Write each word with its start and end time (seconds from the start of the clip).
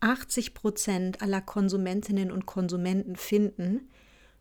80 0.00 0.54
Prozent 0.54 1.22
aller 1.22 1.40
Konsumentinnen 1.40 2.30
und 2.32 2.46
Konsumenten 2.46 3.16
finden, 3.16 3.88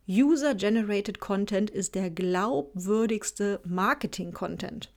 User-Generated 0.07 1.19
Content 1.19 1.69
ist 1.69 1.93
der 1.93 2.09
glaubwürdigste 2.09 3.59
Marketing-Content. 3.63 4.91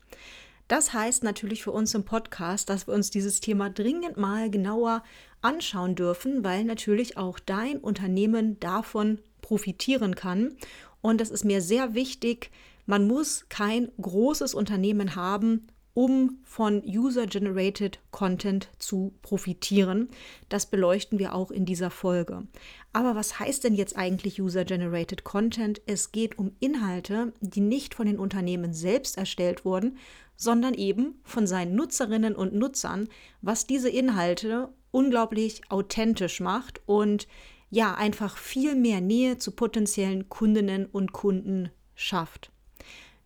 Das 0.69 0.95
heißt 0.95 1.23
natürlich 1.23 1.63
für 1.63 1.73
uns 1.73 1.95
im 1.95 2.05
Podcast, 2.05 2.71
dass 2.71 2.87
wir 2.87 2.95
uns 2.95 3.11
dieses 3.11 3.41
Thema 3.41 3.69
dringend 3.69 4.17
mal 4.17 4.49
genauer 4.49 5.03
anschauen 5.43 5.97
dürfen, 5.97 6.45
weil 6.45 6.65
natürlich 6.65 7.19
auch 7.19 7.39
dein 7.39 7.77
Unternehmen 7.79 8.59
davon 8.59 9.19
profitieren 9.43 10.15
kann. 10.15 10.57
Und 11.03 11.21
das 11.21 11.31
ist 11.31 11.45
mir 11.45 11.61
sehr 11.61 11.93
wichtig. 11.93 12.51
Man 12.87 13.07
muss 13.07 13.47
kein 13.51 13.93
großes 14.01 14.55
Unternehmen 14.55 15.15
haben, 15.15 15.67
um 15.95 16.39
von 16.45 16.83
User-Generated 16.85 18.01
Content 18.11 18.69
zu 18.79 19.13
profitieren. 19.23 20.09
Das 20.49 20.67
beleuchten 20.67 21.19
wir 21.19 21.35
auch 21.35 21.51
in 21.51 21.65
dieser 21.65 21.91
Folge. 21.91 22.47
Aber 22.93 23.15
was 23.15 23.39
heißt 23.39 23.65
denn 23.65 23.75
jetzt 23.75 23.97
eigentlich 23.97 24.41
User-Generated 24.41 25.25
Content? 25.25 25.83
Es 25.87 26.13
geht 26.13 26.39
um 26.39 26.53
Inhalte, 26.61 27.33
die 27.41 27.61
nicht 27.61 27.95
von 27.95 28.07
den 28.07 28.19
Unternehmen 28.19 28.73
selbst 28.73 29.19
erstellt 29.19 29.65
wurden, 29.65 29.99
sondern 30.37 30.75
eben 30.75 31.21
von 31.25 31.47
seinen 31.47 31.77
Nutzerinnen 31.77 32.35
und 32.35 32.55
Nutzern, 32.55 33.09
was 33.43 33.67
diese 33.67 33.91
Inhalte 33.91 34.71
unglaublich 34.91 35.63
authentisch 35.71 36.41
macht 36.41 36.81
und 36.87 37.29
ja, 37.71 37.95
einfach 37.95 38.37
viel 38.37 38.75
mehr 38.75 39.01
Nähe 39.01 39.39
zu 39.39 39.53
potenziellen 39.53 40.29
Kundinnen 40.29 40.85
und 40.85 41.13
Kunden 41.13 41.71
schafft. 41.95 42.53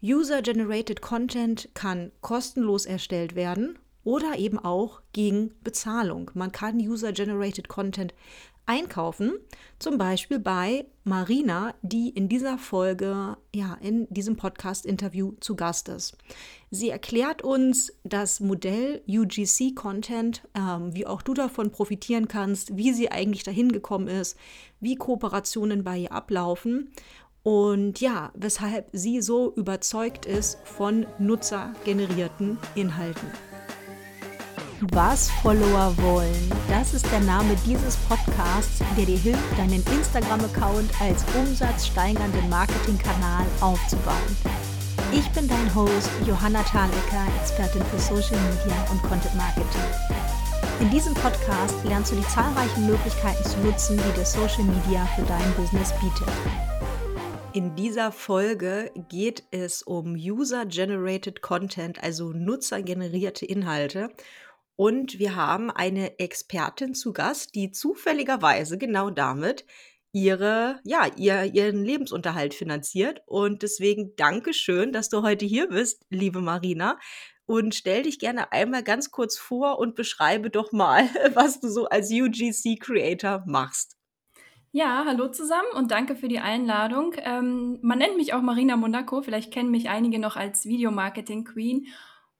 User-Generated 0.06 1.02
Content 1.02 1.69
kann 1.74 2.12
kostenlos 2.20 2.87
erstellt 2.87 3.34
werden 3.34 3.77
oder 4.05 4.38
eben 4.38 4.56
auch 4.56 5.01
gegen 5.12 5.52
Bezahlung. 5.65 6.30
Man 6.34 6.52
kann 6.52 6.77
User-Generated 6.79 7.66
Content 7.66 8.15
einkaufen, 8.66 9.32
zum 9.79 9.98
Beispiel 9.98 10.38
bei 10.38 10.87
Marina, 11.05 11.74
die 11.82 12.10
in 12.10 12.29
dieser 12.29 12.59
Folge, 12.59 13.37
ja, 13.54 13.74
in 13.80 14.07
diesem 14.10 14.37
Podcast-Interview 14.37 15.32
zu 15.40 15.54
Gast 15.54 15.88
ist. 15.88 16.16
Sie 16.71 16.90
erklärt 16.90 17.43
uns 17.43 17.93
das 18.02 18.40
Modell 18.40 19.02
UGC 19.09 19.74
Content, 19.74 20.43
ähm, 20.54 20.95
wie 20.95 21.07
auch 21.07 21.23
du 21.23 21.32
davon 21.32 21.71
profitieren 21.71 22.27
kannst, 22.27 22.77
wie 22.77 22.93
sie 22.93 23.10
eigentlich 23.10 23.45
dahin 23.45 23.71
gekommen 23.71 24.09
ist, 24.09 24.37
wie 24.80 24.96
Kooperationen 24.96 25.84
bei 25.84 25.99
ihr 25.99 26.12
ablaufen 26.12 26.93
und 27.47 28.01
ja, 28.01 28.33
weshalb 28.35 28.89
sie 28.93 29.23
so 29.23 29.52
überzeugt 29.55 30.27
ist 30.27 30.59
von 30.65 31.07
nutzergenerierten 31.21 32.59
Inhalten. 32.75 33.29
Was 34.91 35.30
Follower 35.30 35.95
wollen, 35.99 36.51
das 36.69 36.93
ist 36.93 37.07
der 37.13 37.21
Name 37.21 37.55
dieses 37.65 37.95
Podcasts, 38.09 38.83
der 38.99 39.07
dir 39.07 39.17
hilft, 39.17 39.57
deinen 39.57 39.85
Instagram-Account 39.97 40.91
als 41.01 41.24
umsatzsteigernden 41.39 42.51
Marketingkanal 42.51 43.47
aufzubauen. 43.61 44.37
Ich 45.13 45.30
bin 45.30 45.47
dein 45.47 45.73
Host 45.73 46.11
Johanna 46.27 46.65
Thalecker, 46.65 47.29
Expertin 47.41 47.83
für 47.85 47.99
Social 48.01 48.41
Media 48.43 48.91
und 48.91 49.01
Content 49.05 49.37
Marketing. 49.37 49.87
In 50.80 50.91
diesem 50.91 51.15
Podcast 51.15 51.77
lernst 51.85 52.11
du 52.11 52.17
die 52.17 52.27
zahlreichen 52.27 52.87
Möglichkeiten 52.89 53.45
zu 53.45 53.61
nutzen, 53.61 53.99
die 53.99 54.19
dir 54.19 54.27
Social 54.27 54.65
Media 54.65 55.07
für 55.15 55.23
dein 55.23 55.55
Business 55.55 55.93
bietet. 56.01 56.76
In 57.57 57.74
dieser 57.74 58.12
Folge 58.12 58.93
geht 59.09 59.45
es 59.51 59.82
um 59.82 60.12
User-Generated 60.12 61.40
Content, 61.40 62.02
also 62.02 62.35
nutzergenerierte 62.35 63.46
Inhalte. 63.46 64.10
Und 64.76 65.19
wir 65.19 65.37
haben 65.37 65.71
eine 65.71 66.19
Expertin 66.19 66.94
zu 66.94 67.15
Gast, 67.15 67.54
die 67.54 67.71
zufälligerweise 67.71 68.77
genau 68.77 69.09
damit 69.09 69.65
ihre, 70.12 70.81
ja, 70.84 71.09
ihr, 71.16 71.44
ihren 71.44 71.82
Lebensunterhalt 71.82 72.53
finanziert. 72.53 73.22
Und 73.25 73.62
deswegen 73.62 74.15
danke 74.16 74.53
schön, 74.53 74.93
dass 74.93 75.09
du 75.09 75.23
heute 75.23 75.47
hier 75.47 75.69
bist, 75.69 76.05
liebe 76.11 76.43
Marina. 76.43 76.99
Und 77.47 77.75
stell 77.75 78.03
dich 78.03 78.19
gerne 78.19 78.53
einmal 78.53 78.83
ganz 78.83 79.11
kurz 79.11 79.38
vor 79.38 79.78
und 79.78 79.94
beschreibe 79.94 80.50
doch 80.50 80.73
mal, 80.73 81.09
was 81.33 81.61
du 81.61 81.71
so 81.71 81.87
als 81.87 82.11
UGC 82.11 82.78
Creator 82.78 83.44
machst. 83.47 83.96
Ja, 84.78 85.04
hallo 85.06 85.28
zusammen 85.28 85.70
und 85.75 85.91
danke 85.91 86.16
für 86.16 86.28
die 86.28 86.38
Einladung. 86.38 87.14
Ähm, 87.25 87.78
man 87.81 87.97
nennt 87.97 88.19
mich 88.19 88.34
auch 88.34 88.42
Marina 88.42 88.76
Monaco, 88.76 89.22
vielleicht 89.22 89.50
kennen 89.50 89.70
mich 89.70 89.88
einige 89.88 90.19
noch 90.19 90.37
als 90.37 90.66
Videomarketing 90.66 91.44
Queen. 91.44 91.87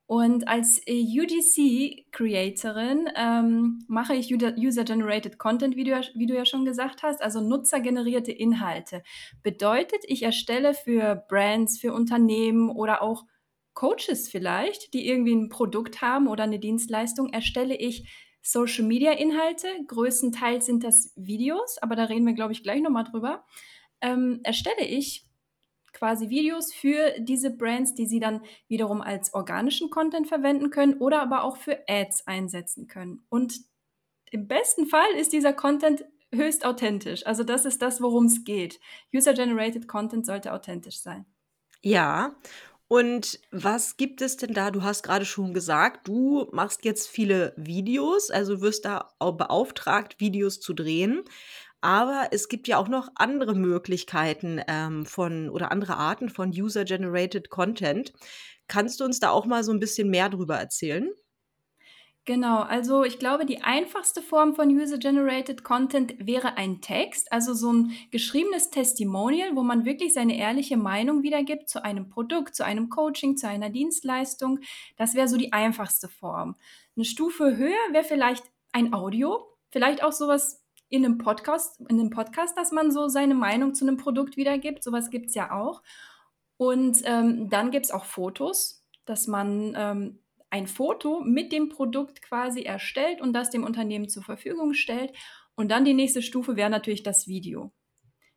Und 0.05 0.47
als 0.47 0.83
UGC-Creatorin 0.87 3.09
ähm, 3.17 3.87
mache 3.89 4.15
ich 4.15 4.31
User-Generated 4.31 5.39
Content, 5.39 5.77
wie 5.77 5.85
du, 5.85 5.99
wie 6.15 6.27
du 6.27 6.35
ja 6.35 6.45
schon 6.45 6.67
gesagt 6.67 7.03
hast, 7.03 7.23
also 7.23 7.41
nutzergenerierte 7.41 8.33
Inhalte. 8.33 9.03
Bedeutet, 9.43 10.05
ich 10.07 10.23
erstelle 10.23 10.75
für 10.75 11.25
Brands, 11.31 11.79
für 11.79 11.95
Unternehmen 11.95 12.69
oder 12.69 13.01
auch 13.01 13.25
Coaches 13.73 14.29
vielleicht, 14.29 14.93
die 14.93 15.09
irgendwie 15.09 15.35
ein 15.35 15.49
Produkt 15.49 16.03
haben 16.03 16.29
oder 16.29 16.45
eine 16.45 16.59
Dienstleistung, 16.59 17.33
erstelle 17.33 17.77
ich 17.77 18.26
Social-Media-Inhalte. 18.47 19.69
Größtenteils 19.87 20.67
sind 20.67 20.85
das 20.85 21.13
Videos, 21.17 21.79
aber 21.79 21.97
da 21.97 22.05
reden 22.05 22.27
wir, 22.27 22.35
glaube 22.35 22.53
ich, 22.53 22.63
gleich 22.63 22.81
nochmal 22.81 23.05
drüber. 23.05 23.45
Ähm, 24.01 24.41
erstelle 24.45 24.87
ich 24.87 25.27
quasi 25.93 26.29
Videos 26.29 26.73
für 26.73 27.15
diese 27.19 27.51
Brands, 27.51 27.95
die 27.95 28.07
sie 28.07 28.21
dann 28.21 28.43
wiederum 28.69 29.01
als 29.01 29.33
organischen 29.35 29.91
Content 29.91 30.29
verwenden 30.29 30.71
können 30.71 30.99
oder 30.99 31.23
aber 31.23 31.43
auch 31.43 31.57
für 31.57 31.89
Ads 31.89 32.27
einsetzen 32.27 32.87
können. 32.87 33.25
Und 33.31 33.61
im 34.31 34.47
besten 34.47 34.87
Fall 34.87 35.11
ist 35.19 35.33
dieser 35.33 35.53
Content 35.53 36.05
höchst 36.33 36.65
authentisch. 36.67 37.27
Also 37.27 37.45
das 37.45 37.65
ist 37.65 37.81
das, 37.83 38.03
worum 38.03 38.27
es 38.27 38.45
geht. 38.45 38.79
User-generated 39.15 39.89
Content 39.89 40.27
sollte 40.27 40.53
authentisch 40.53 41.01
sein. 41.01 41.25
Ja, 41.83 42.37
und 42.89 43.41
was 43.51 43.97
gibt 43.97 44.23
es 44.23 44.37
denn 44.37 44.55
da? 44.55 44.71
Du 44.71 44.83
hast 44.83 45.03
gerade 45.03 45.25
schon 45.25 45.55
gesagt, 45.55 46.07
du 46.07 46.49
machst 46.53 46.85
jetzt 46.85 47.09
viele 47.09 47.53
Videos, 47.57 48.31
also 48.31 48.61
wirst 48.61 48.85
da 48.85 49.11
beauftragt, 49.19 50.21
Videos 50.21 50.61
zu 50.61 50.73
drehen. 50.73 51.25
Aber 51.81 52.29
es 52.33 52.49
gibt 52.49 52.69
ja 52.69 52.79
auch 52.79 52.89
noch 52.89 53.09
andere 53.17 53.55
Möglichkeiten 53.55 54.61
ähm, 54.69 55.05
von 55.07 55.51
oder 55.51 55.73
andere 55.73 55.97
Arten 55.97 56.31
von 56.31 56.51
User-Generated 56.51 57.51
Content. 57.51 58.13
Kannst 58.69 59.01
du 59.01 59.05
uns 59.05 59.21
da 59.21 59.31
auch 59.31 59.47
mal 59.47 59.63
so 59.65 59.73
ein 59.73 59.81
bisschen 59.81 60.09
mehr 60.09 60.29
drüber 60.29 60.57
erzählen? 60.57 61.11
Genau, 62.27 62.63
also 62.63 63.05
ich 63.05 63.21
glaube, 63.21 63.47
die 63.47 63.63
einfachste 63.63 64.21
Form 64.21 64.57
von 64.57 64.69
User-Generated 64.69 65.63
Content 65.63 66.15
wäre 66.19 66.57
ein 66.57 66.81
Text, 66.81 67.31
also 67.31 67.55
so 67.55 67.73
ein 67.73 67.93
geschriebenes 68.11 68.71
Testimonial, 68.71 69.55
wo 69.55 69.63
man 69.63 69.85
wirklich 69.85 70.13
seine 70.13 70.37
ehrliche 70.37 70.77
Meinung 70.77 71.23
wiedergibt 71.23 71.69
zu 71.69 71.85
einem 71.85 72.09
Produkt, 72.09 72.57
zu 72.57 72.65
einem 72.65 72.89
Coaching, 72.89 73.37
zu 73.37 73.47
einer 73.47 73.71
Dienstleistung. 73.71 74.59
Das 74.97 75.15
wäre 75.15 75.29
so 75.29 75.37
die 75.37 75.53
einfachste 75.53 76.09
Form. 76.09 76.57
Eine 76.97 77.05
Stufe 77.05 77.57
höher 77.57 77.93
wäre 77.93 78.03
vielleicht 78.03 78.45
ein 78.73 78.93
Audio, 78.93 79.47
vielleicht 79.71 80.03
auch 80.03 80.13
sowas 80.13 80.65
in 80.89 81.05
einem 81.05 81.19
Podcast, 81.19 81.81
in 81.89 82.01
einem 82.01 82.11
Podcast, 82.11 82.59
dass 82.59 82.73
man 82.73 82.91
so 82.91 83.07
seine 83.07 83.37
Meinung 83.37 83.73
zu 83.73 83.87
einem 83.87 83.99
Produkt 83.99 84.37
wiedergibt. 84.37 84.83
Sowas 84.83 85.11
gibt 85.11 85.27
es 85.27 85.37
ja 85.37 85.53
auch. 85.53 85.81
Und 86.57 87.03
ähm, 87.05 87.49
dann 87.51 87.71
gibt 87.71 87.87
es 87.87 87.93
auch 87.93 88.05
Fotos, 88.05 88.85
dass 89.05 89.29
man 89.29 89.75
ähm, 89.77 90.19
ein 90.51 90.67
Foto 90.67 91.21
mit 91.21 91.53
dem 91.53 91.69
Produkt 91.69 92.23
quasi 92.23 92.63
erstellt 92.63 93.21
und 93.21 93.33
das 93.33 93.51
dem 93.51 93.65
Unternehmen 93.65 94.09
zur 94.09 94.23
Verfügung 94.23 94.75
stellt. 94.75 95.13
Und 95.55 95.71
dann 95.71 95.85
die 95.85 95.95
nächste 95.95 96.23
Stufe 96.23 96.57
wäre 96.57 96.71
natürlich 96.71 97.03
das 97.03 97.27
Video. 97.27 97.73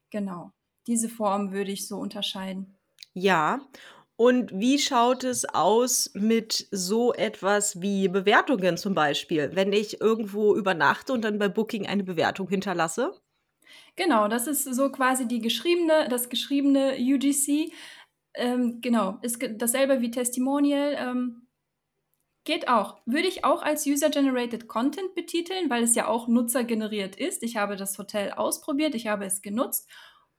Genau. 0.09 0.52
Diese 0.88 1.09
Form 1.09 1.52
würde 1.52 1.72
ich 1.72 1.88
so 1.88 1.97
unterscheiden. 1.97 2.78
Ja. 3.14 3.62
Und 4.16 4.52
wie 4.53 4.80
schaut 4.80 5.24
es 5.24 5.46
aus 5.46 6.12
mit 6.14 6.68
so 6.72 7.14
etwas 7.14 7.81
wie 7.81 8.09
Bewertungen 8.09 8.76
zum 8.76 8.94
Beispiel, 8.94 9.52
wenn 9.53 9.72
ich 9.72 10.02
irgendwo 10.02 10.56
übernachte 10.56 11.14
und 11.14 11.24
dann 11.24 11.40
bei 11.40 11.47
Booking 11.47 11.88
eine 11.88 12.03
Bewertung 12.03 12.50
hinterlasse? 12.50 13.14
Genau, 13.96 14.28
das 14.28 14.47
ist 14.47 14.64
so 14.64 14.91
quasi 14.91 15.28
die 15.28 15.40
geschriebene, 15.40 16.08
das 16.09 16.29
geschriebene 16.29 16.97
UGC. 17.00 17.72
Ähm, 18.34 18.82
genau, 18.82 19.20
ist 19.22 19.41
dasselbe 19.58 20.02
wie 20.02 20.12
Testimonial. 20.12 20.96
Ähm, 20.97 21.47
Geht 22.46 22.68
auch. 22.68 23.02
Würde 23.06 23.28
ich 23.28 23.44
auch 23.44 23.62
als 23.62 23.86
User-Generated 23.86 24.68
Content 24.68 25.14
betiteln, 25.14 25.70
weil 25.70 25.84
es 25.84 25.96
ja 25.96 26.08
auch 26.08 26.28
nutzergeneriert 26.28 27.16
ist. 27.16 27.44
Ich 27.44 27.58
habe 27.58 27.76
das 27.76 27.97
Hotel 27.97 28.32
ausprobiert, 28.32 28.96
ich 28.96 29.08
habe 29.08 29.26
es 29.26 29.41
genutzt 29.41 29.90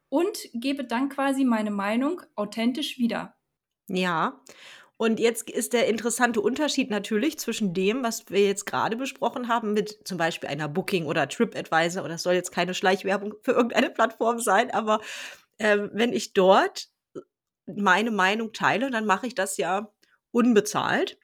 und 0.08 0.48
gebe 0.54 0.84
dann 0.84 1.08
quasi 1.08 1.44
meine 1.44 1.70
Meinung 1.70 2.22
authentisch 2.34 2.98
wieder. 2.98 3.36
Ja. 3.88 4.40
Und 4.96 5.18
jetzt 5.18 5.48
ist 5.48 5.72
der 5.72 5.88
interessante 5.88 6.42
Unterschied 6.42 6.90
natürlich 6.90 7.38
zwischen 7.38 7.72
dem, 7.72 8.02
was 8.02 8.28
wir 8.28 8.44
jetzt 8.44 8.66
gerade 8.66 8.96
besprochen 8.96 9.48
haben, 9.48 9.72
mit 9.72 10.06
zum 10.06 10.18
Beispiel 10.18 10.50
einer 10.50 10.68
Booking 10.68 11.06
oder 11.06 11.26
TripAdvisor, 11.26 12.04
oder 12.04 12.14
es 12.14 12.22
soll 12.22 12.34
jetzt 12.34 12.52
keine 12.52 12.74
Schleichwerbung 12.74 13.34
für 13.40 13.52
irgendeine 13.52 13.88
Plattform 13.88 14.40
sein, 14.40 14.70
aber 14.70 15.00
äh, 15.56 15.88
wenn 15.92 16.12
ich 16.12 16.34
dort 16.34 16.88
meine 17.64 18.10
Meinung 18.10 18.52
teile, 18.52 18.90
dann 18.90 19.06
mache 19.06 19.26
ich 19.26 19.34
das 19.34 19.56
ja 19.56 19.90
unbezahlt. 20.32 21.18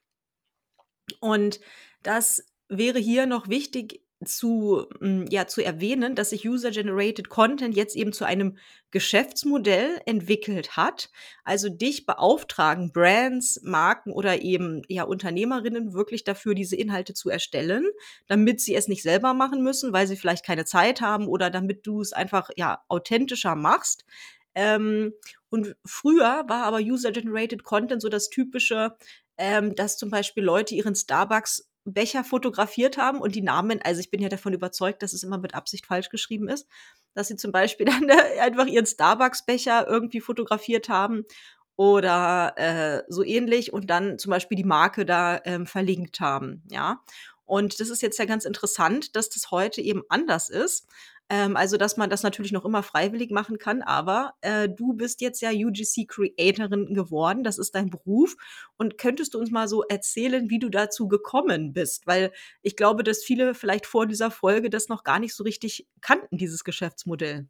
Und 1.20 1.60
das 2.02 2.44
wäre 2.68 2.98
hier 2.98 3.26
noch 3.26 3.48
wichtig 3.48 4.02
zu, 4.24 4.86
hm, 4.98 5.26
ja, 5.28 5.46
zu 5.46 5.62
erwähnen, 5.62 6.14
dass 6.14 6.30
sich 6.30 6.48
User-Generated 6.48 7.28
Content 7.28 7.76
jetzt 7.76 7.94
eben 7.96 8.12
zu 8.14 8.24
einem 8.24 8.56
Geschäftsmodell 8.90 10.00
entwickelt 10.06 10.76
hat. 10.76 11.10
Also 11.44 11.68
dich 11.68 12.06
beauftragen 12.06 12.92
Brands, 12.92 13.60
Marken 13.62 14.12
oder 14.12 14.40
eben 14.40 14.82
ja 14.88 15.04
Unternehmerinnen 15.04 15.92
wirklich 15.92 16.24
dafür, 16.24 16.54
diese 16.54 16.76
Inhalte 16.76 17.12
zu 17.12 17.28
erstellen, 17.28 17.84
damit 18.26 18.60
sie 18.60 18.74
es 18.74 18.88
nicht 18.88 19.02
selber 19.02 19.34
machen 19.34 19.62
müssen, 19.62 19.92
weil 19.92 20.06
sie 20.06 20.16
vielleicht 20.16 20.46
keine 20.46 20.64
Zeit 20.64 21.02
haben 21.02 21.28
oder 21.28 21.50
damit 21.50 21.86
du 21.86 22.00
es 22.00 22.14
einfach 22.14 22.48
ja 22.56 22.82
authentischer 22.88 23.54
machst. 23.54 24.06
Ähm, 24.54 25.12
und 25.50 25.76
früher 25.84 26.44
war 26.48 26.64
aber 26.64 26.78
User-Generated 26.78 27.62
Content 27.62 28.00
so 28.00 28.08
das 28.08 28.30
typische, 28.30 28.96
ähm, 29.38 29.74
dass 29.74 29.96
zum 29.96 30.10
Beispiel 30.10 30.44
Leute 30.44 30.74
ihren 30.74 30.94
Starbucks 30.94 31.68
Becher 31.86 32.24
fotografiert 32.24 32.98
haben 32.98 33.20
und 33.20 33.34
die 33.34 33.42
Namen, 33.42 33.80
also 33.82 34.00
ich 34.00 34.10
bin 34.10 34.20
ja 34.20 34.28
davon 34.28 34.52
überzeugt, 34.52 35.02
dass 35.02 35.12
es 35.12 35.22
immer 35.22 35.38
mit 35.38 35.54
Absicht 35.54 35.86
falsch 35.86 36.08
geschrieben 36.08 36.48
ist, 36.48 36.66
dass 37.14 37.28
sie 37.28 37.36
zum 37.36 37.52
Beispiel 37.52 37.86
dann 37.86 38.08
äh, 38.08 38.40
einfach 38.40 38.66
ihren 38.66 38.86
Starbucks-Becher 38.86 39.86
irgendwie 39.86 40.20
fotografiert 40.20 40.88
haben 40.88 41.24
oder 41.76 42.54
äh, 42.56 43.02
so 43.08 43.22
ähnlich 43.22 43.72
und 43.72 43.88
dann 43.88 44.18
zum 44.18 44.30
Beispiel 44.30 44.56
die 44.56 44.64
Marke 44.64 45.06
da 45.06 45.40
ähm, 45.44 45.66
verlinkt 45.66 46.20
haben, 46.20 46.62
ja. 46.68 47.02
Und 47.44 47.78
das 47.78 47.90
ist 47.90 48.02
jetzt 48.02 48.18
ja 48.18 48.24
ganz 48.24 48.44
interessant, 48.44 49.14
dass 49.14 49.28
das 49.28 49.52
heute 49.52 49.80
eben 49.80 50.02
anders 50.08 50.48
ist. 50.48 50.88
Ähm, 51.28 51.56
also, 51.56 51.76
dass 51.76 51.96
man 51.96 52.08
das 52.08 52.22
natürlich 52.22 52.52
noch 52.52 52.64
immer 52.64 52.82
freiwillig 52.82 53.30
machen 53.30 53.58
kann, 53.58 53.82
aber 53.82 54.34
äh, 54.42 54.68
du 54.68 54.92
bist 54.92 55.20
jetzt 55.20 55.40
ja 55.40 55.50
UGC-Creatorin 55.50 56.94
geworden, 56.94 57.42
das 57.42 57.58
ist 57.58 57.74
dein 57.74 57.90
Beruf. 57.90 58.36
Und 58.76 58.96
könntest 58.96 59.34
du 59.34 59.38
uns 59.38 59.50
mal 59.50 59.66
so 59.66 59.82
erzählen, 59.82 60.50
wie 60.50 60.60
du 60.60 60.68
dazu 60.68 61.08
gekommen 61.08 61.72
bist? 61.72 62.06
Weil 62.06 62.32
ich 62.62 62.76
glaube, 62.76 63.02
dass 63.02 63.24
viele 63.24 63.54
vielleicht 63.54 63.86
vor 63.86 64.06
dieser 64.06 64.30
Folge 64.30 64.70
das 64.70 64.88
noch 64.88 65.02
gar 65.02 65.18
nicht 65.18 65.34
so 65.34 65.42
richtig 65.42 65.88
kannten, 66.00 66.38
dieses 66.38 66.62
Geschäftsmodell. 66.62 67.48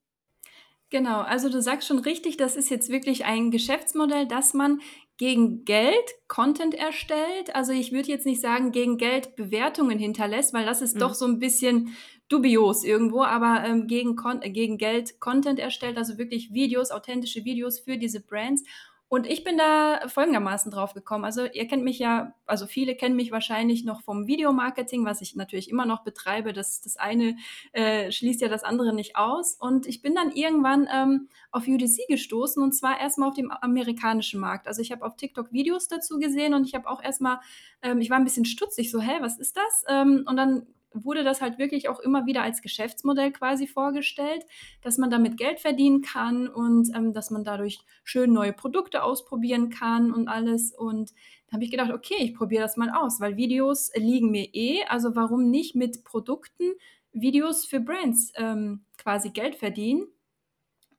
Genau, 0.88 1.20
also 1.20 1.48
du 1.48 1.60
sagst 1.60 1.88
schon 1.88 1.98
richtig, 1.98 2.36
das 2.36 2.54
ist 2.54 2.70
jetzt 2.70 2.90
wirklich 2.90 3.24
ein 3.24 3.50
Geschäftsmodell, 3.50 4.26
dass 4.26 4.54
man 4.54 4.80
gegen 5.16 5.64
Geld 5.64 6.14
Content 6.28 6.74
erstellt. 6.74 7.54
Also 7.54 7.72
ich 7.72 7.90
würde 7.90 8.08
jetzt 8.08 8.26
nicht 8.26 8.40
sagen, 8.40 8.70
gegen 8.70 8.96
Geld 8.96 9.34
Bewertungen 9.34 9.98
hinterlässt, 9.98 10.54
weil 10.54 10.64
das 10.64 10.82
ist 10.82 10.94
mhm. 10.94 11.00
doch 11.00 11.14
so 11.14 11.26
ein 11.26 11.40
bisschen 11.40 11.96
dubios 12.28 12.84
irgendwo, 12.84 13.22
aber 13.22 13.64
ähm, 13.64 13.86
gegen, 13.86 14.16
Kon 14.16 14.40
gegen 14.40 14.78
Geld 14.78 15.20
Content 15.20 15.58
erstellt, 15.58 15.96
also 15.96 16.18
wirklich 16.18 16.52
Videos, 16.52 16.90
authentische 16.90 17.44
Videos 17.44 17.78
für 17.78 17.98
diese 17.98 18.20
Brands. 18.20 18.64
Und 19.08 19.28
ich 19.28 19.44
bin 19.44 19.56
da 19.56 20.00
folgendermaßen 20.08 20.72
drauf 20.72 20.92
gekommen. 20.92 21.24
Also 21.24 21.44
ihr 21.44 21.68
kennt 21.68 21.84
mich 21.84 22.00
ja, 22.00 22.34
also 22.44 22.66
viele 22.66 22.96
kennen 22.96 23.14
mich 23.14 23.30
wahrscheinlich 23.30 23.84
noch 23.84 24.02
vom 24.02 24.26
Videomarketing, 24.26 25.04
was 25.04 25.20
ich 25.20 25.36
natürlich 25.36 25.70
immer 25.70 25.86
noch 25.86 26.02
betreibe. 26.02 26.52
Das, 26.52 26.80
das 26.80 26.96
eine 26.96 27.36
äh, 27.72 28.10
schließt 28.10 28.40
ja 28.40 28.48
das 28.48 28.64
andere 28.64 28.92
nicht 28.92 29.14
aus. 29.14 29.54
Und 29.54 29.86
ich 29.86 30.02
bin 30.02 30.16
dann 30.16 30.32
irgendwann 30.32 30.88
ähm, 30.92 31.28
auf 31.52 31.68
UDC 31.68 32.08
gestoßen 32.08 32.60
und 32.60 32.72
zwar 32.72 32.98
erstmal 32.98 33.28
auf 33.28 33.36
dem 33.36 33.52
amerikanischen 33.52 34.40
Markt. 34.40 34.66
Also 34.66 34.82
ich 34.82 34.90
habe 34.90 35.04
auf 35.04 35.14
TikTok 35.14 35.52
Videos 35.52 35.86
dazu 35.86 36.18
gesehen 36.18 36.52
und 36.52 36.64
ich 36.64 36.74
habe 36.74 36.90
auch 36.90 37.00
erstmal, 37.00 37.38
ähm, 37.82 38.00
ich 38.00 38.10
war 38.10 38.16
ein 38.16 38.24
bisschen 38.24 38.44
stutzig, 38.44 38.90
so, 38.90 39.00
hä, 39.00 39.18
was 39.20 39.38
ist 39.38 39.56
das? 39.56 39.84
Ähm, 39.88 40.24
und 40.26 40.36
dann 40.36 40.66
wurde 40.92 41.24
das 41.24 41.40
halt 41.40 41.58
wirklich 41.58 41.88
auch 41.88 42.00
immer 42.00 42.26
wieder 42.26 42.42
als 42.42 42.62
Geschäftsmodell 42.62 43.32
quasi 43.32 43.66
vorgestellt, 43.66 44.44
dass 44.82 44.98
man 44.98 45.10
damit 45.10 45.36
Geld 45.36 45.60
verdienen 45.60 46.02
kann 46.02 46.48
und 46.48 46.94
ähm, 46.94 47.12
dass 47.12 47.30
man 47.30 47.44
dadurch 47.44 47.80
schön 48.04 48.32
neue 48.32 48.52
Produkte 48.52 49.02
ausprobieren 49.02 49.70
kann 49.70 50.12
und 50.12 50.28
alles. 50.28 50.72
Und 50.72 51.12
da 51.48 51.54
habe 51.54 51.64
ich 51.64 51.70
gedacht, 51.70 51.92
okay, 51.92 52.16
ich 52.18 52.34
probiere 52.34 52.62
das 52.62 52.76
mal 52.76 52.90
aus, 52.90 53.20
weil 53.20 53.36
Videos 53.36 53.90
liegen 53.94 54.30
mir 54.30 54.48
eh. 54.54 54.84
Also 54.88 55.14
warum 55.14 55.50
nicht 55.50 55.74
mit 55.74 56.04
Produkten 56.04 56.72
Videos 57.12 57.64
für 57.64 57.80
Brands 57.80 58.32
ähm, 58.36 58.84
quasi 58.98 59.30
Geld 59.30 59.56
verdienen? 59.56 60.06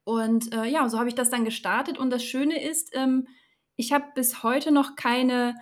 Und 0.03 0.53
äh, 0.53 0.65
ja, 0.65 0.87
so 0.87 0.99
habe 0.99 1.09
ich 1.09 1.15
das 1.15 1.29
dann 1.29 1.43
gestartet. 1.43 1.97
Und 1.97 2.11
das 2.11 2.23
Schöne 2.23 2.63
ist, 2.63 2.95
ähm, 2.95 3.27
ich 3.75 3.91
habe 3.91 4.05
bis 4.15 4.41
heute 4.41 4.71
noch 4.71 4.95
keine 4.95 5.55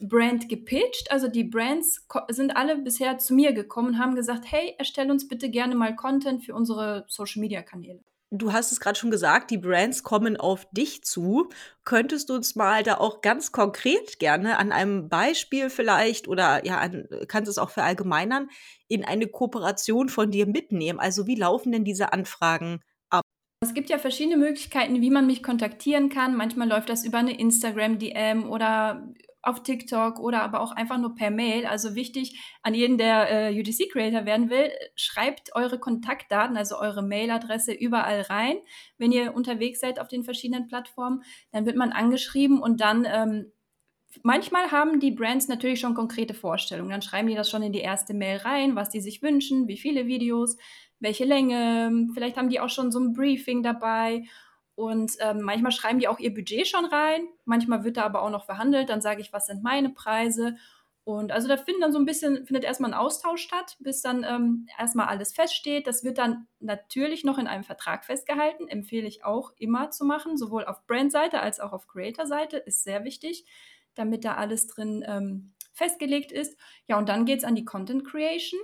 Brand 0.00 0.48
gepitcht. 0.48 1.10
Also 1.10 1.28
die 1.28 1.44
Brands 1.44 2.06
sind 2.28 2.56
alle 2.56 2.78
bisher 2.78 3.18
zu 3.18 3.34
mir 3.34 3.52
gekommen 3.52 3.88
und 3.88 3.98
haben 3.98 4.14
gesagt, 4.14 4.44
hey, 4.50 4.74
erstell 4.78 5.10
uns 5.10 5.28
bitte 5.28 5.50
gerne 5.50 5.74
mal 5.74 5.94
Content 5.96 6.44
für 6.44 6.54
unsere 6.54 7.04
Social-Media-Kanäle. 7.08 8.00
Du 8.30 8.52
hast 8.52 8.72
es 8.72 8.80
gerade 8.80 8.98
schon 8.98 9.10
gesagt, 9.10 9.50
die 9.50 9.56
Brands 9.56 10.02
kommen 10.02 10.36
auf 10.36 10.68
dich 10.70 11.02
zu. 11.02 11.48
Könntest 11.84 12.28
du 12.28 12.34
uns 12.34 12.56
mal 12.56 12.82
da 12.82 12.98
auch 12.98 13.22
ganz 13.22 13.52
konkret 13.52 14.18
gerne 14.18 14.58
an 14.58 14.70
einem 14.70 15.08
Beispiel 15.08 15.70
vielleicht 15.70 16.28
oder 16.28 16.64
ja, 16.66 16.78
an, 16.78 17.08
kannst 17.26 17.48
es 17.48 17.56
auch 17.56 17.70
verallgemeinern, 17.70 18.50
in 18.86 19.02
eine 19.02 19.28
Kooperation 19.28 20.10
von 20.10 20.30
dir 20.30 20.46
mitnehmen? 20.46 21.00
Also 21.00 21.26
wie 21.26 21.36
laufen 21.36 21.72
denn 21.72 21.84
diese 21.84 22.12
Anfragen 22.12 22.80
ab? 23.08 23.22
Es 23.62 23.72
gibt 23.72 23.88
ja 23.88 23.96
verschiedene 23.96 24.36
Möglichkeiten, 24.36 25.00
wie 25.00 25.10
man 25.10 25.26
mich 25.26 25.42
kontaktieren 25.42 26.10
kann. 26.10 26.36
Manchmal 26.36 26.68
läuft 26.68 26.90
das 26.90 27.06
über 27.06 27.18
eine 27.18 27.38
Instagram-DM 27.38 28.50
oder 28.50 29.08
auf 29.48 29.62
TikTok 29.62 30.20
oder 30.20 30.42
aber 30.42 30.60
auch 30.60 30.72
einfach 30.72 30.98
nur 30.98 31.14
per 31.14 31.30
Mail. 31.30 31.66
Also 31.66 31.94
wichtig 31.94 32.38
an 32.62 32.74
jeden, 32.74 32.98
der 32.98 33.50
äh, 33.50 33.60
UGC-Creator 33.60 34.26
werden 34.26 34.50
will, 34.50 34.70
schreibt 34.94 35.54
eure 35.54 35.78
Kontaktdaten, 35.78 36.56
also 36.56 36.78
eure 36.78 37.02
Mailadresse 37.02 37.72
überall 37.72 38.22
rein, 38.22 38.56
wenn 38.98 39.12
ihr 39.12 39.34
unterwegs 39.34 39.80
seid 39.80 40.00
auf 40.00 40.08
den 40.08 40.24
verschiedenen 40.24 40.68
Plattformen. 40.68 41.22
Dann 41.52 41.66
wird 41.66 41.76
man 41.76 41.92
angeschrieben 41.92 42.60
und 42.60 42.80
dann 42.80 43.06
ähm, 43.10 43.52
manchmal 44.22 44.70
haben 44.70 45.00
die 45.00 45.10
Brands 45.10 45.48
natürlich 45.48 45.80
schon 45.80 45.94
konkrete 45.94 46.34
Vorstellungen. 46.34 46.90
Dann 46.90 47.02
schreiben 47.02 47.28
die 47.28 47.34
das 47.34 47.50
schon 47.50 47.62
in 47.62 47.72
die 47.72 47.80
erste 47.80 48.14
Mail 48.14 48.38
rein, 48.38 48.76
was 48.76 48.90
die 48.90 49.00
sich 49.00 49.22
wünschen, 49.22 49.68
wie 49.68 49.78
viele 49.78 50.06
Videos, 50.06 50.56
welche 51.00 51.24
Länge. 51.24 52.08
Vielleicht 52.14 52.36
haben 52.36 52.50
die 52.50 52.60
auch 52.60 52.70
schon 52.70 52.92
so 52.92 53.00
ein 53.00 53.12
Briefing 53.12 53.62
dabei. 53.62 54.24
Und 54.78 55.16
ähm, 55.18 55.40
manchmal 55.40 55.72
schreiben 55.72 55.98
die 55.98 56.06
auch 56.06 56.20
ihr 56.20 56.32
Budget 56.32 56.68
schon 56.68 56.84
rein, 56.84 57.26
manchmal 57.44 57.82
wird 57.82 57.96
da 57.96 58.04
aber 58.04 58.22
auch 58.22 58.30
noch 58.30 58.44
verhandelt, 58.44 58.90
dann 58.90 59.00
sage 59.00 59.20
ich, 59.20 59.32
was 59.32 59.46
sind 59.46 59.64
meine 59.64 59.90
Preise. 59.90 60.54
Und 61.02 61.32
also 61.32 61.48
da 61.48 61.56
findet 61.56 61.82
dann 61.82 61.92
so 61.92 61.98
ein 61.98 62.04
bisschen, 62.04 62.46
findet 62.46 62.62
erstmal 62.62 62.92
ein 62.92 62.96
Austausch 62.96 63.42
statt, 63.42 63.76
bis 63.80 64.02
dann 64.02 64.22
ähm, 64.22 64.68
erstmal 64.78 65.08
alles 65.08 65.32
feststeht. 65.32 65.88
Das 65.88 66.04
wird 66.04 66.18
dann 66.18 66.46
natürlich 66.60 67.24
noch 67.24 67.38
in 67.38 67.48
einem 67.48 67.64
Vertrag 67.64 68.04
festgehalten, 68.04 68.68
empfehle 68.68 69.08
ich 69.08 69.24
auch 69.24 69.50
immer 69.58 69.90
zu 69.90 70.04
machen, 70.04 70.36
sowohl 70.36 70.64
auf 70.64 70.86
Brand-Seite 70.86 71.40
als 71.40 71.58
auch 71.58 71.72
auf 71.72 71.88
Creator-Seite, 71.88 72.58
ist 72.58 72.84
sehr 72.84 73.02
wichtig, 73.02 73.46
damit 73.96 74.24
da 74.24 74.36
alles 74.36 74.68
drin 74.68 75.04
ähm, 75.08 75.54
festgelegt 75.72 76.30
ist. 76.30 76.56
Ja, 76.86 76.98
und 76.98 77.08
dann 77.08 77.24
geht 77.24 77.38
es 77.38 77.44
an 77.44 77.56
die 77.56 77.64
Content 77.64 78.06
Creation. 78.06 78.60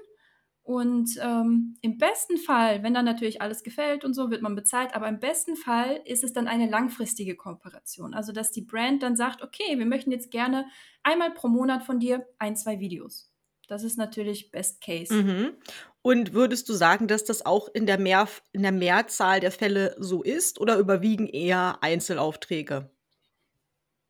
Und 0.64 1.18
ähm, 1.20 1.76
im 1.82 1.98
besten 1.98 2.38
Fall, 2.38 2.82
wenn 2.82 2.94
dann 2.94 3.04
natürlich 3.04 3.42
alles 3.42 3.62
gefällt 3.62 4.02
und 4.02 4.14
so, 4.14 4.30
wird 4.30 4.40
man 4.40 4.54
bezahlt, 4.54 4.94
aber 4.94 5.08
im 5.08 5.20
besten 5.20 5.56
Fall 5.56 6.00
ist 6.06 6.24
es 6.24 6.32
dann 6.32 6.48
eine 6.48 6.70
langfristige 6.70 7.36
Kooperation. 7.36 8.14
Also, 8.14 8.32
dass 8.32 8.50
die 8.50 8.62
Brand 8.62 9.02
dann 9.02 9.14
sagt, 9.14 9.42
okay, 9.42 9.78
wir 9.78 9.84
möchten 9.84 10.10
jetzt 10.10 10.30
gerne 10.30 10.66
einmal 11.02 11.32
pro 11.32 11.48
Monat 11.48 11.82
von 11.84 12.00
dir 12.00 12.26
ein, 12.38 12.56
zwei 12.56 12.80
Videos. 12.80 13.30
Das 13.68 13.84
ist 13.84 13.98
natürlich 13.98 14.50
Best 14.50 14.80
Case. 14.80 15.12
Mhm. 15.12 15.52
Und 16.00 16.32
würdest 16.32 16.66
du 16.70 16.72
sagen, 16.72 17.08
dass 17.08 17.24
das 17.24 17.44
auch 17.44 17.68
in 17.74 17.84
der, 17.84 17.98
Mehr, 17.98 18.26
in 18.52 18.62
der 18.62 18.72
Mehrzahl 18.72 19.40
der 19.40 19.52
Fälle 19.52 19.94
so 19.98 20.22
ist 20.22 20.58
oder 20.60 20.78
überwiegen 20.78 21.26
eher 21.26 21.78
Einzelaufträge? 21.82 22.90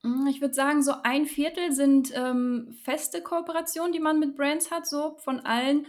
Hm, 0.03 0.29
ich 0.29 0.41
würde 0.41 0.55
sagen, 0.55 0.85
so 0.85 0.93
ein 1.03 1.27
Viertel 1.27 1.73
sind 1.73 2.13
ähm, 2.15 2.77
feste 2.85 3.23
Kooperationen, 3.23 3.93
die 3.93 4.01
man 4.01 4.21
mit 4.21 4.37
Brands 4.37 4.71
hat, 4.71 4.87
so 4.87 5.17
von 5.19 5.41
allen 5.41 5.87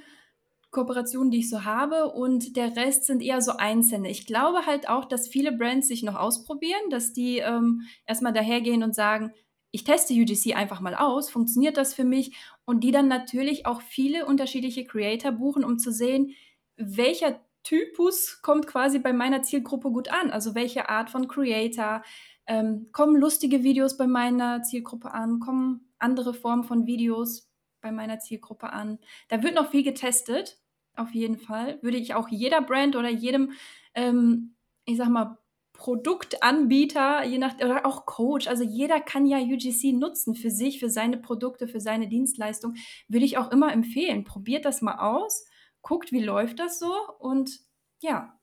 Kooperationen, 0.75 1.31
die 1.31 1.39
ich 1.39 1.49
so 1.49 1.63
habe 1.63 2.11
und 2.11 2.57
der 2.57 2.75
Rest 2.75 3.05
sind 3.05 3.21
eher 3.21 3.41
so 3.41 3.53
einzelne. 3.53 4.09
Ich 4.09 4.25
glaube 4.25 4.65
halt 4.65 4.89
auch, 4.89 5.05
dass 5.05 5.29
viele 5.29 5.53
Brands 5.53 5.87
sich 5.87 6.03
noch 6.03 6.15
ausprobieren, 6.15 6.89
dass 6.89 7.13
die 7.13 7.37
ähm, 7.37 7.83
erstmal 8.05 8.33
dahergehen 8.33 8.83
und 8.83 8.93
sagen, 8.93 9.31
ich 9.71 9.85
teste 9.85 10.13
UGC 10.13 10.53
einfach 10.53 10.81
mal 10.81 10.93
aus, 10.93 11.29
funktioniert 11.29 11.77
das 11.77 11.93
für 11.93 12.03
mich? 12.03 12.35
Und 12.65 12.83
die 12.83 12.91
dann 12.91 13.07
natürlich 13.07 13.65
auch 13.65 13.81
viele 13.81 14.25
unterschiedliche 14.25 14.85
Creator 14.85 15.31
buchen, 15.31 15.63
um 15.63 15.79
zu 15.79 15.93
sehen, 15.93 16.35
welcher 16.75 17.39
Typus 17.63 18.41
kommt 18.41 18.67
quasi 18.67 18.99
bei 18.99 19.13
meiner 19.13 19.43
Zielgruppe 19.43 19.91
gut 19.91 20.09
an. 20.09 20.29
Also 20.29 20.55
welche 20.55 20.89
Art 20.89 21.09
von 21.09 21.29
Creator. 21.29 22.03
Ähm, 22.47 22.89
kommen 22.91 23.15
lustige 23.15 23.63
Videos 23.63 23.95
bei 23.95 24.07
meiner 24.07 24.61
Zielgruppe 24.61 25.13
an? 25.13 25.39
Kommen 25.39 25.89
andere 25.99 26.33
Formen 26.33 26.65
von 26.65 26.85
Videos 26.85 27.49
bei 27.81 27.93
meiner 27.93 28.19
Zielgruppe 28.19 28.71
an? 28.71 28.99
Da 29.29 29.41
wird 29.41 29.55
noch 29.55 29.71
viel 29.71 29.83
getestet 29.83 30.57
auf 30.97 31.13
jeden 31.13 31.37
Fall. 31.37 31.79
Würde 31.81 31.97
ich 31.97 32.13
auch 32.13 32.29
jeder 32.29 32.61
Brand 32.61 32.95
oder 32.95 33.09
jedem, 33.09 33.51
ähm, 33.93 34.55
ich 34.85 34.97
sag 34.97 35.09
mal, 35.09 35.37
Produktanbieter, 35.73 37.25
je 37.25 37.37
nach, 37.37 37.55
oder 37.55 37.85
auch 37.85 38.05
Coach, 38.05 38.47
also 38.47 38.63
jeder 38.63 39.01
kann 39.01 39.25
ja 39.25 39.39
UGC 39.39 39.91
nutzen 39.93 40.33
für 40.35 40.49
sich, 40.49 40.79
für 40.79 40.89
seine 40.89 41.17
Produkte, 41.17 41.67
für 41.67 41.81
seine 41.81 42.07
Dienstleistung, 42.07 42.75
würde 43.09 43.25
ich 43.25 43.37
auch 43.37 43.51
immer 43.51 43.73
empfehlen. 43.73 44.23
Probiert 44.23 44.65
das 44.65 44.81
mal 44.81 44.99
aus, 44.99 45.45
guckt, 45.81 46.11
wie 46.11 46.23
läuft 46.23 46.59
das 46.59 46.79
so 46.79 46.93
und 47.19 47.59
ja, 48.01 48.39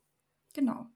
genau. 0.55 0.87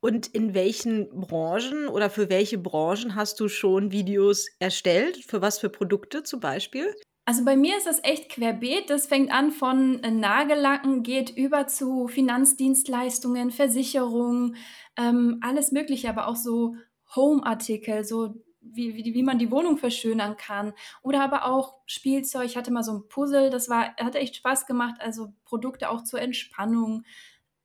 Und 0.00 0.28
in 0.28 0.54
welchen 0.54 1.10
Branchen 1.10 1.86
oder 1.88 2.08
für 2.10 2.30
welche 2.30 2.58
Branchen 2.58 3.14
hast 3.14 3.38
du 3.38 3.48
schon 3.48 3.92
Videos 3.92 4.48
erstellt? 4.58 5.18
Für 5.24 5.42
was 5.42 5.58
für 5.58 5.68
Produkte 5.68 6.22
zum 6.22 6.40
Beispiel? 6.40 6.94
Also 7.24 7.44
bei 7.44 7.56
mir 7.56 7.76
ist 7.76 7.86
das 7.86 8.02
echt 8.02 8.30
querbeet. 8.30 8.90
Das 8.90 9.06
fängt 9.06 9.30
an 9.30 9.52
von 9.52 10.02
äh, 10.02 10.10
Nagellacken, 10.10 11.02
geht 11.02 11.30
über 11.30 11.66
zu 11.66 12.08
Finanzdienstleistungen, 12.08 13.50
Versicherungen, 13.50 14.56
ähm, 14.96 15.38
alles 15.40 15.72
Mögliche, 15.72 16.08
aber 16.08 16.26
auch 16.26 16.36
so 16.36 16.76
Home-Artikel, 17.14 18.04
so 18.04 18.34
wie, 18.60 18.94
wie, 18.94 19.14
wie 19.14 19.22
man 19.22 19.38
die 19.38 19.50
Wohnung 19.50 19.78
verschönern 19.78 20.36
kann. 20.36 20.72
Oder 21.02 21.22
aber 21.22 21.46
auch 21.46 21.76
Spielzeug. 21.86 22.46
Ich 22.46 22.56
hatte 22.56 22.72
mal 22.72 22.82
so 22.82 22.92
ein 22.92 23.08
Puzzle, 23.08 23.50
das 23.50 23.68
war, 23.68 23.94
hat 23.96 24.14
echt 24.14 24.36
Spaß 24.36 24.66
gemacht. 24.66 24.96
Also 25.00 25.32
Produkte 25.44 25.90
auch 25.90 26.04
zur 26.04 26.20
Entspannung. 26.20 27.04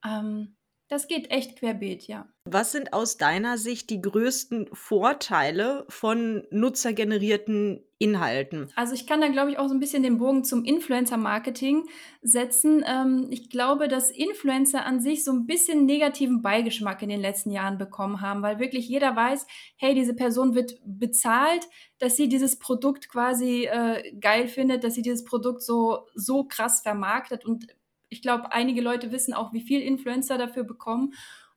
Ähm, 0.06 0.56
das 0.88 1.08
geht 1.08 1.32
echt 1.32 1.58
querbeet, 1.58 2.08
ja. 2.08 2.28
Was 2.48 2.72
sind 2.72 2.94
aus 2.94 3.18
deiner 3.18 3.58
Sicht 3.58 3.90
die 3.90 4.02
größten 4.02 4.70
Vorteile 4.72 5.86
von 5.90 6.46
nutzergenerierten 6.52 7.84
Inhalten? 7.98 8.72
Also 8.76 8.94
ich 8.94 9.08
kann 9.08 9.20
da, 9.20 9.30
glaube 9.30 9.50
ich, 9.50 9.58
auch 9.58 9.68
so 9.68 9.74
ein 9.74 9.80
bisschen 9.80 10.04
den 10.04 10.20
Bogen 10.20 10.44
zum 10.44 10.64
Influencer-Marketing 10.64 11.88
setzen. 12.22 12.86
Ähm, 12.88 13.28
ich 13.32 13.50
glaube, 13.50 13.88
dass 13.88 14.12
Influencer 14.12 14.86
an 14.86 15.02
sich 15.02 15.24
so 15.24 15.32
ein 15.32 15.48
bisschen 15.48 15.86
negativen 15.86 16.44
Beigeschmack 16.44 17.02
in 17.02 17.10
den 17.10 17.22
letzten 17.22 17.50
Jahren 17.50 17.80
bekommen 17.80 18.22
haben, 18.22 18.44
weil 18.44 18.60
wirklich 18.60 18.88
jeder 18.88 19.16
weiß, 19.16 19.48
hey, 19.78 19.96
diese 19.96 20.14
Person 20.14 20.54
wird 20.54 20.80
bezahlt, 20.86 21.68
dass 21.98 22.16
sie 22.16 22.30
dieses 22.30 22.60
Produkt 22.60 23.10
quasi 23.10 23.66
äh, 23.66 24.16
geil 24.20 24.48
findet, 24.48 24.84
dass 24.84 24.94
sie 24.94 25.02
dieses 25.02 25.24
Produkt 25.24 25.64
so, 25.64 26.06
so 26.14 26.44
krass 26.44 26.82
vermarktet 26.82 27.44
und 27.44 27.66
ich 28.16 28.22
glaube, 28.22 28.52
einige 28.52 28.82
Leute 28.82 29.12
wissen 29.12 29.34
auch, 29.34 29.54
wie 29.54 29.62
viel 29.62 29.82
Influencer 29.82 30.38
dafür 30.38 30.64
bekommen. 30.64 31.14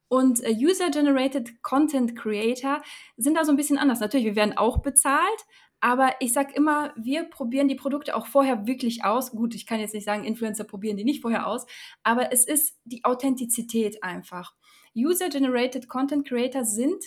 Und 0.08 0.42
äh, 0.42 0.52
User-Generated 0.52 1.62
Content 1.62 2.16
Creator 2.16 2.82
sind 3.16 3.36
da 3.36 3.44
so 3.44 3.52
ein 3.52 3.56
bisschen 3.56 3.78
anders. 3.78 4.00
Natürlich, 4.00 4.26
wir 4.26 4.36
werden 4.36 4.56
auch 4.56 4.78
bezahlt, 4.78 5.46
aber 5.80 6.14
ich 6.18 6.32
sage 6.32 6.54
immer, 6.54 6.92
wir 6.96 7.24
probieren 7.24 7.68
die 7.68 7.76
Produkte 7.76 8.16
auch 8.16 8.26
vorher 8.26 8.66
wirklich 8.66 9.04
aus. 9.04 9.30
Gut, 9.30 9.54
ich 9.54 9.66
kann 9.66 9.78
jetzt 9.78 9.94
nicht 9.94 10.04
sagen, 10.04 10.24
Influencer 10.24 10.64
probieren 10.64 10.96
die 10.96 11.04
nicht 11.04 11.22
vorher 11.22 11.46
aus, 11.46 11.66
aber 12.02 12.32
es 12.32 12.44
ist 12.44 12.76
die 12.84 13.04
Authentizität 13.04 14.02
einfach. 14.02 14.54
User-Generated 14.96 15.88
Content 15.88 16.26
Creator 16.26 16.64
sind 16.64 17.04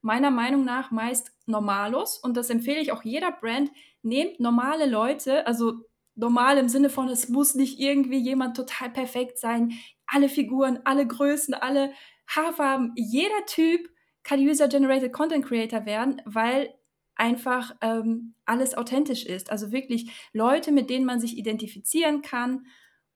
meiner 0.00 0.30
Meinung 0.30 0.64
nach 0.64 0.90
meist 0.90 1.32
Normalos 1.46 2.18
und 2.18 2.36
das 2.36 2.50
empfehle 2.50 2.80
ich 2.80 2.92
auch 2.92 3.02
jeder 3.02 3.32
Brand. 3.32 3.70
Nehmt 4.02 4.40
normale 4.40 4.86
Leute, 4.86 5.46
also 5.46 5.84
normal 6.14 6.58
im 6.58 6.68
Sinne 6.68 6.90
von, 6.90 7.08
es 7.08 7.28
muss 7.28 7.54
nicht 7.54 7.78
irgendwie 7.78 8.18
jemand 8.18 8.56
total 8.56 8.90
perfekt 8.90 9.38
sein. 9.38 9.72
Alle 10.06 10.28
Figuren, 10.28 10.80
alle 10.84 11.06
Größen, 11.06 11.54
alle 11.54 11.92
Haarfarben, 12.26 12.92
jeder 12.96 13.46
Typ 13.46 13.88
kann 14.22 14.40
User-Generated 14.40 15.12
Content 15.12 15.44
Creator 15.44 15.86
werden, 15.86 16.22
weil 16.24 16.74
einfach 17.14 17.74
ähm, 17.80 18.34
alles 18.44 18.74
authentisch 18.74 19.24
ist. 19.24 19.50
Also 19.50 19.72
wirklich 19.72 20.10
Leute, 20.32 20.72
mit 20.72 20.90
denen 20.90 21.04
man 21.04 21.20
sich 21.20 21.36
identifizieren 21.36 22.22
kann. 22.22 22.66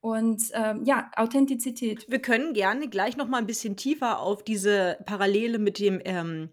Und 0.00 0.42
ähm, 0.52 0.84
ja, 0.84 1.10
Authentizität. 1.16 2.04
Wir 2.08 2.20
können 2.20 2.52
gerne 2.52 2.88
gleich 2.88 3.16
noch 3.16 3.28
mal 3.28 3.38
ein 3.38 3.46
bisschen 3.46 3.76
tiefer 3.76 4.20
auf 4.20 4.44
diese 4.44 4.98
Parallele 5.06 5.58
mit 5.58 5.78
dem 5.78 6.00
ähm, 6.04 6.50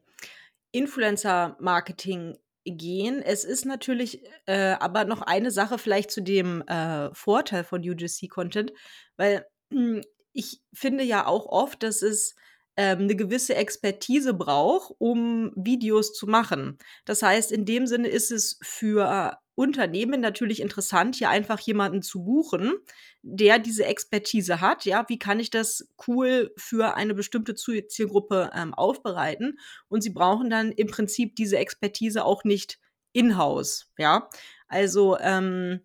Influencer-Marketing 0.72 2.38
gehen. 2.66 3.22
Es 3.22 3.44
ist 3.44 3.66
natürlich 3.66 4.24
äh, 4.46 4.74
aber 4.80 5.06
noch 5.06 5.22
eine 5.22 5.52
Sache 5.52 5.78
vielleicht 5.78 6.12
zu 6.12 6.22
dem 6.22 6.62
äh, 6.68 7.14
Vorteil 7.14 7.64
von 7.64 7.82
UGC-Content, 7.82 8.74
weil 9.18 9.46
hm, 9.72 10.02
ich 10.34 10.62
finde 10.74 11.04
ja 11.04 11.26
auch 11.28 11.46
oft, 11.48 11.84
dass 11.84 12.02
es 12.02 12.36
ähm, 12.78 13.06
'ne 13.06 13.16
gewisse 13.16 13.56
Expertise 13.56 14.34
braucht, 14.34 14.94
um 14.98 15.52
Videos 15.56 16.14
zu 16.14 16.26
machen. 16.28 16.78
Das 17.06 17.22
heißt, 17.22 17.52
in 17.52 17.66
dem 17.66 17.86
Sinne 17.88 18.08
ist 18.08 18.32
es 18.32 18.58
für 18.64 19.38
Unternehmen 19.56 20.22
natürlich 20.22 20.60
interessant, 20.62 21.16
hier 21.16 21.30
einfach 21.30 21.60
jemanden 21.60 22.02
zu 22.02 22.24
buchen, 22.24 22.74
der 23.24 23.58
diese 23.58 23.86
Expertise 23.86 24.62
hat. 24.62 24.86
Ja, 24.86 25.06
wie 25.08 25.18
kann 25.18 25.40
ich 25.40 25.50
das 25.50 25.88
cool 26.08 26.54
für 26.58 26.96
eine 26.96 27.14
bestimmte 27.14 27.56
Zielgruppe 27.56 28.52
ähm, 28.54 28.74
aufbereiten? 28.74 29.58
Und 29.88 30.02
sie 30.02 30.10
brauchen 30.12 30.50
dann 30.50 30.72
im 30.74 30.88
Prinzip 30.88 31.36
diese 31.36 31.58
Expertise 31.58 32.26
auch 32.26 32.44
nicht 32.44 32.80
in-house. 33.14 33.92
Ja, 33.98 34.30
also 34.68 35.18
ähm, 35.20 35.82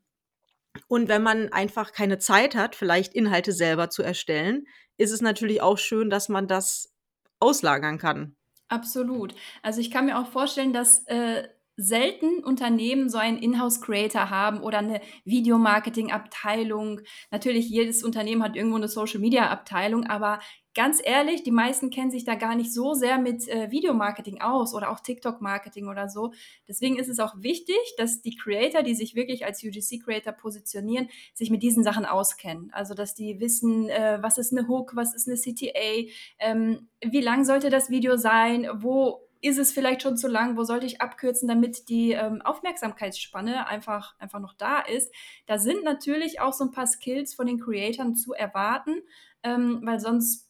und 0.89 1.09
wenn 1.09 1.23
man 1.23 1.53
einfach 1.53 1.93
keine 1.93 2.19
Zeit 2.19 2.55
hat, 2.55 2.75
vielleicht 2.75 3.15
Inhalte 3.15 3.53
selber 3.53 3.89
zu 3.89 4.03
erstellen, 4.03 4.67
ist 4.97 5.13
es 5.13 5.21
natürlich 5.21 5.63
auch 5.63 5.79
schön, 5.79 6.11
dass 6.11 6.29
man 6.29 6.49
das 6.49 6.93
auslagern 7.41 7.99
kann. 7.99 8.37
Absolut. 8.69 9.35
Also 9.63 9.81
ich 9.81 9.91
kann 9.91 10.07
mir 10.07 10.19
auch 10.19 10.27
vorstellen, 10.27 10.73
dass 10.73 11.05
äh, 11.07 11.49
selten 11.79 12.43
Unternehmen 12.43 13.09
so 13.09 13.19
einen 13.19 13.39
Inhouse-Creator 13.39 14.31
haben 14.31 14.61
oder 14.61 14.79
eine 14.79 15.01
Videomarketing-Abteilung. 15.25 17.01
Natürlich, 17.31 17.71
jedes 17.71 18.03
Unternehmen 18.03 18.43
hat 18.43 18.57
irgendwo 18.57 18.77
eine 18.77 18.89
Social-Media-Abteilung, 18.89 20.05
aber 20.05 20.41
ganz 20.75 21.01
ehrlich, 21.03 21.45
die 21.45 21.53
meisten 21.53 21.91
kennen 21.91 22.11
sich 22.11 22.25
da 22.25 22.35
gar 22.35 22.57
nicht 22.57 22.75
so 22.75 22.95
sehr 22.95 23.19
mit 23.19 23.47
äh, 23.49 23.71
Videomarketing 23.71 24.41
aus 24.41 24.75
oder 24.75 24.91
auch 24.91 25.01
TikTok-Marketing 25.01 25.87
oder 25.89 26.09
so. 26.09 26.33
Deswegen 26.67 26.99
ist 26.99 27.09
es 27.09 27.21
auch 27.21 27.35
wichtig, 27.39 27.79
dass 27.97 28.23
die 28.23 28.37
Creator, 28.37 28.83
die 28.83 28.95
sich 28.95 29.15
wirklich 29.15 29.45
als 29.47 29.63
UGC-Creator 29.63 30.33
positionieren, 30.33 31.09
sich 31.33 31.51
mit 31.51 31.63
diesen 31.63 31.85
Sachen 31.85 32.05
auskennen. 32.05 32.71
Also, 32.73 32.95
dass 32.95 33.15
die 33.15 33.39
wissen, 33.41 33.89
äh, 33.89 34.19
was 34.21 34.37
ist 34.37 34.53
eine 34.53 34.67
Hook, 34.67 34.97
was 34.97 35.15
ist 35.15 35.29
eine 35.29 35.37
CTA, 35.37 36.11
ähm, 36.41 36.89
wie 37.05 37.21
lang 37.21 37.45
sollte 37.45 37.71
das 37.71 37.89
Video 37.89 38.17
sein, 38.17 38.69
wo 38.75 39.28
ist 39.41 39.59
es 39.59 39.73
vielleicht 39.73 40.03
schon 40.03 40.17
zu 40.17 40.29
lang, 40.29 40.57
wo 40.57 40.65
sollte 40.65 40.87
ich 40.87 41.01
abkürzen, 41.01 41.49
damit 41.49 41.89
die 41.89 42.13
ähm, 42.13 42.43
Aufmerksamkeitsspanne 42.43 43.67
einfach, 43.67 44.19
einfach 44.19 44.41
noch 44.41 44.55
da 44.55 44.81
ist. 44.81 45.13
Da 45.47 45.59
sind 45.59 45.85
natürlich 45.85 46.41
auch 46.41 46.53
so 46.53 46.65
ein 46.65 46.73
paar 46.73 46.87
Skills 46.87 47.35
von 47.35 47.47
den 47.47 47.61
Creatoren 47.61 48.15
zu 48.15 48.33
erwarten, 48.33 49.03
ähm, 49.43 49.81
weil 49.85 50.01
sonst 50.01 50.49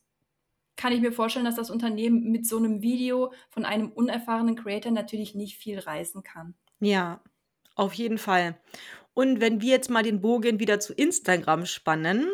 kann 0.77 0.93
ich 0.93 1.01
mir 1.01 1.13
vorstellen, 1.13 1.45
dass 1.45 1.57
das 1.57 1.71
Unternehmen 1.71 2.31
mit 2.31 2.47
so 2.47 2.57
einem 2.57 2.83
Video 2.83 3.33
von 3.51 3.65
einem 3.65 3.91
unerfahrenen 3.91 4.57
Creator 4.57 4.93
natürlich 4.93 5.35
nicht 5.35 5.57
viel 5.57 5.79
reißen 5.79 6.23
kann. 6.23 6.55
Ja, 6.81 7.21
auf 7.75 7.95
jeden 7.95 8.19
Fall. 8.19 8.57
Und 9.13 9.41
wenn 9.41 9.61
wir 9.61 9.71
jetzt 9.71 9.91
mal 9.91 10.05
den 10.05 10.21
Bogen 10.21 10.61
wieder 10.61 10.79
zu 10.79 10.95
Instagram 10.95 11.67
spannen, 11.67 12.29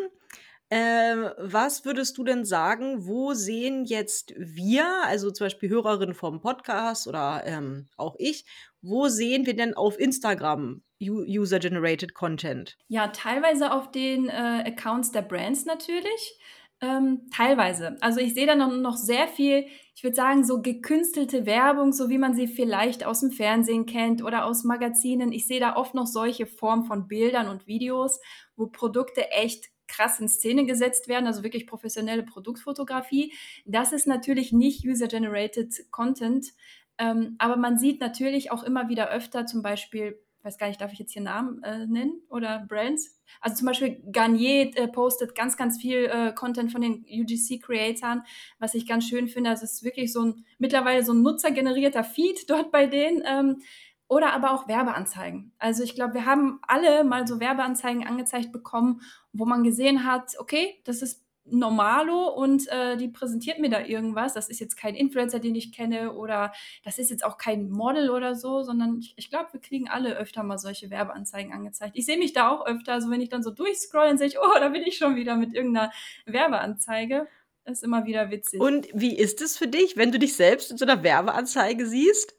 ähm, 0.76 1.31
was 1.38 1.85
würdest 1.85 2.19
du 2.19 2.25
denn 2.25 2.45
sagen, 2.45 3.07
wo 3.07 3.33
sehen 3.33 3.85
jetzt 3.85 4.35
wir, 4.37 4.85
also 5.04 5.31
zum 5.31 5.45
Beispiel 5.45 5.69
Hörerinnen 5.69 6.16
vom 6.16 6.40
Podcast 6.40 7.07
oder 7.07 7.45
ähm, 7.47 7.87
auch 7.97 8.16
ich, 8.19 8.45
wo 8.83 9.07
sehen 9.07 9.47
wir 9.47 9.54
denn 9.54 9.75
auf 9.75 10.00
Instagram 10.00 10.83
User-Generated 11.00 12.12
Content? 12.12 12.76
Ja, 12.88 13.07
teilweise 13.07 13.73
auf 13.73 13.93
den 13.93 14.28
äh, 14.28 14.64
Accounts 14.66 15.12
der 15.12 15.23
Brands 15.23 15.64
natürlich. 15.64 16.40
Ähm, 16.81 17.31
teilweise. 17.33 17.97
Also 18.00 18.19
ich 18.19 18.35
sehe 18.35 18.49
da 18.49 18.57
noch, 18.57 18.73
noch 18.73 18.97
sehr 18.97 19.28
viel, 19.28 19.66
ich 19.95 20.02
würde 20.02 20.16
sagen, 20.16 20.45
so 20.45 20.61
gekünstelte 20.61 21.47
Werbung, 21.47 21.93
so 21.93 22.09
wie 22.09 22.19
man 22.19 22.35
sie 22.35 22.49
vielleicht 22.49 23.07
aus 23.07 23.21
dem 23.21 23.31
Fernsehen 23.31 23.87
kennt 23.87 24.25
oder 24.25 24.45
aus 24.45 24.64
Magazinen. 24.64 25.31
Ich 25.31 25.47
sehe 25.47 25.61
da 25.61 25.76
oft 25.76 25.95
noch 25.95 26.09
solche 26.09 26.47
Formen 26.47 26.85
von 26.85 27.07
Bildern 27.07 27.47
und 27.47 27.69
Videos, 27.69 28.19
wo 28.57 28.66
Produkte 28.66 29.31
echt 29.31 29.66
krass 29.88 30.21
in 30.21 30.29
Szene 30.29 30.67
gesetzt 30.67 31.09
werden, 31.09 31.26
also 31.26 31.43
wirklich 31.43 31.67
professionelle 31.67 32.23
Produktfotografie. 32.23 33.33
Das 33.64 33.93
ist 33.93 34.07
natürlich 34.07 34.53
nicht 34.53 34.87
User-Generated 34.87 35.91
Content, 35.91 36.53
ähm, 36.99 37.37
aber 37.38 37.57
man 37.57 37.79
sieht 37.79 38.00
natürlich 38.00 38.50
auch 38.50 38.62
immer 38.62 38.88
wieder 38.88 39.11
öfter 39.11 39.47
zum 39.47 39.62
Beispiel, 39.62 40.19
weiß 40.43 40.59
gar 40.59 40.69
nicht, 40.69 40.81
darf 40.81 40.93
ich 40.93 40.99
jetzt 40.99 41.12
hier 41.12 41.23
Namen 41.23 41.62
äh, 41.62 41.87
nennen 41.87 42.23
oder 42.29 42.64
Brands? 42.69 43.19
Also 43.41 43.57
zum 43.57 43.67
Beispiel 43.67 44.03
Garnier 44.12 44.76
äh, 44.76 44.88
postet 44.88 45.35
ganz, 45.35 45.57
ganz 45.57 45.81
viel 45.81 46.05
äh, 46.05 46.33
Content 46.35 46.71
von 46.71 46.83
den 46.83 47.05
UGC-Creatoren, 47.09 48.23
was 48.59 48.75
ich 48.75 48.87
ganz 48.87 49.09
schön 49.09 49.26
finde. 49.26 49.50
Also 49.50 49.64
es 49.64 49.75
ist 49.75 49.85
wirklich 49.85 50.12
so 50.12 50.23
ein, 50.23 50.45
mittlerweile 50.59 51.03
so 51.05 51.12
ein 51.12 51.23
nutzergenerierter 51.23 52.05
Feed 52.05 52.45
dort 52.49 52.71
bei 52.71 52.87
denen. 52.87 53.23
Ähm, 53.26 53.62
oder 54.08 54.32
aber 54.32 54.52
auch 54.52 54.68
Werbeanzeigen. 54.68 55.52
Also 55.58 55.82
ich 55.82 55.94
glaube, 55.94 56.14
wir 56.14 56.26
haben 56.26 56.61
alle 56.66 57.04
mal 57.04 57.26
so 57.26 57.40
Werbeanzeigen 57.40 58.06
angezeigt 58.06 58.52
bekommen, 58.52 59.00
wo 59.32 59.44
man 59.44 59.64
gesehen 59.64 60.04
hat, 60.04 60.32
okay, 60.38 60.80
das 60.84 61.02
ist 61.02 61.25
Normalo 61.46 62.28
und 62.28 62.68
äh, 62.68 62.96
die 62.96 63.08
präsentiert 63.08 63.58
mir 63.58 63.68
da 63.68 63.80
irgendwas. 63.80 64.32
Das 64.32 64.49
ist 64.49 64.61
jetzt 64.61 64.76
kein 64.76 64.94
Influencer, 64.94 65.40
den 65.40 65.54
ich 65.54 65.73
kenne 65.73 66.12
oder 66.14 66.52
das 66.84 66.99
ist 66.99 67.11
jetzt 67.11 67.25
auch 67.25 67.37
kein 67.37 67.68
Model 67.68 68.11
oder 68.11 68.34
so, 68.34 68.62
sondern 68.62 68.99
ich, 68.99 69.14
ich 69.16 69.28
glaube, 69.28 69.52
wir 69.52 69.61
kriegen 69.61 69.88
alle 69.88 70.16
öfter 70.16 70.42
mal 70.42 70.58
solche 70.58 70.90
Werbeanzeigen 70.90 71.52
angezeigt. 71.52 71.96
Ich 71.96 72.06
sehe 72.06 72.18
mich 72.18 72.32
da 72.32 72.49
auch 72.50 72.64
öfter, 72.66 72.94
also 72.94 73.11
wenn 73.11 73.20
ich 73.20 73.28
dann 73.28 73.42
so 73.42 73.50
durchscrolle, 73.50 74.08
dann 74.08 74.18
sehe 74.18 74.28
ich, 74.28 74.38
oh, 74.38 74.58
da 74.58 74.70
bin 74.70 74.82
ich 74.82 74.96
schon 74.96 75.16
wieder 75.16 75.37
mit 75.37 75.54
irgendeiner 75.54 75.92
Werbeanzeige. 76.25 77.28
Das 77.64 77.78
ist 77.78 77.84
immer 77.84 78.06
wieder 78.06 78.30
witzig. 78.30 78.61
Und 78.61 78.88
wie 78.94 79.16
ist 79.16 79.42
es 79.42 79.58
für 79.58 79.68
dich, 79.68 79.96
wenn 79.96 80.12
du 80.12 80.18
dich 80.18 80.37
selbst 80.37 80.70
in 80.70 80.78
so 80.78 80.84
einer 80.87 81.02
Werbeanzeige 81.02 81.87
siehst? 81.87 82.34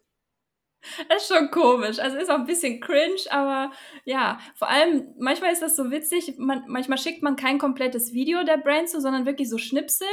Das 1.09 1.23
ist 1.29 1.35
schon 1.35 1.51
komisch. 1.51 1.99
Also 1.99 2.17
ist 2.17 2.29
auch 2.29 2.39
ein 2.39 2.45
bisschen 2.45 2.79
cringe, 2.79 3.21
aber 3.29 3.71
ja, 4.03 4.39
vor 4.55 4.69
allem 4.69 5.13
manchmal 5.19 5.51
ist 5.51 5.61
das 5.61 5.75
so 5.75 5.91
witzig. 5.91 6.35
Man, 6.37 6.63
manchmal 6.67 6.97
schickt 6.97 7.23
man 7.23 7.35
kein 7.35 7.57
komplettes 7.57 8.13
Video 8.13 8.43
der 8.43 8.57
Brand 8.57 8.89
zu, 8.89 9.01
sondern 9.01 9.25
wirklich 9.25 9.49
so 9.49 9.57
Schnipsel, 9.57 10.07